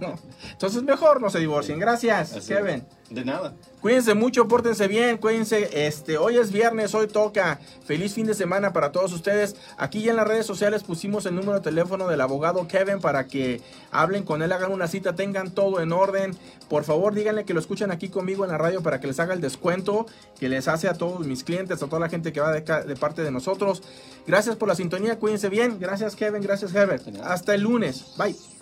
¿no? 0.01 0.15
Entonces 0.53 0.83
mejor 0.85 1.21
no 1.21 1.31
se 1.31 1.41
divorcien. 1.41 1.79
Gracias, 1.81 2.35
Así 2.35 2.55
Kevin. 2.55 2.77
es. 2.77 2.98
De 3.11 3.25
nada. 3.25 3.55
Cuídense 3.81 4.13
mucho, 4.13 4.49
pórtense 4.49 4.87
bien, 4.87 5.17
cuídense. 5.17 5.87
Este, 5.87 6.19
hoy 6.19 6.37
es 6.37 6.53
viernes, 6.53 6.95
hoy 6.95 7.07
toca. 7.07 7.59
Feliz 7.85 8.13
fin 8.13 8.27
de 8.27 8.35
semana 8.35 8.75
para 8.75 8.93
todos 8.93 9.13
ustedes. 9.15 9.57
Aquí 9.79 10.03
ya 10.03 10.11
en 10.11 10.17
las 10.19 10.29
redes 10.29 10.45
sociales 10.45 10.83
pusimos 10.83 11.25
el 11.25 11.35
número 11.35 11.55
de 11.55 11.61
teléfono 11.61 12.07
del 12.07 12.21
abogado 12.21 12.69
Kevin 12.69 13.01
para 13.01 13.27
que 13.27 13.63
hablen 13.91 14.25
con 14.25 14.43
él, 14.43 14.53
hagan 14.53 14.73
una 14.73 14.89
cita, 14.89 15.15
tengan 15.15 15.53
todo 15.53 15.81
en 15.81 15.93
orden. 15.93 16.37
Por 16.69 16.85
favor, 16.85 17.15
díganle 17.15 17.45
que 17.45 17.55
lo 17.55 17.61
escuchan 17.61 17.91
aquí 17.91 18.11
conmigo 18.11 18.45
en 18.45 18.51
la 18.51 18.59
radio 18.59 18.83
para 18.83 19.01
que 19.01 19.07
les 19.07 19.19
haga 19.21 19.33
el 19.33 19.41
descuento 19.41 20.07
que 20.39 20.51
les 20.51 20.69
hace 20.69 20.89
a 20.89 20.95
todos 20.95 21.27
mis 21.27 21.45
clientes, 21.45 21.83
a 21.83 21.87
toda 21.87 22.01
la 22.01 22.11
gente 22.11 22.33
que 22.33 22.41
va 22.41 22.53
de, 22.53 22.61
de 22.61 22.97
parte 22.97 23.23
de 23.23 23.31
nosotros. 23.31 23.83
Gracias 24.27 24.57
por 24.57 24.69
la 24.69 24.75
sintonía, 24.75 25.19
cuídense 25.19 25.49
bien. 25.49 25.79
Gracias 25.81 26.15
Kevin, 26.15 26.43
gracias 26.43 26.75
nada. 26.75 26.99
Hasta 27.25 27.55
el 27.55 27.63
lunes. 27.63 28.05
Bye. 28.19 28.58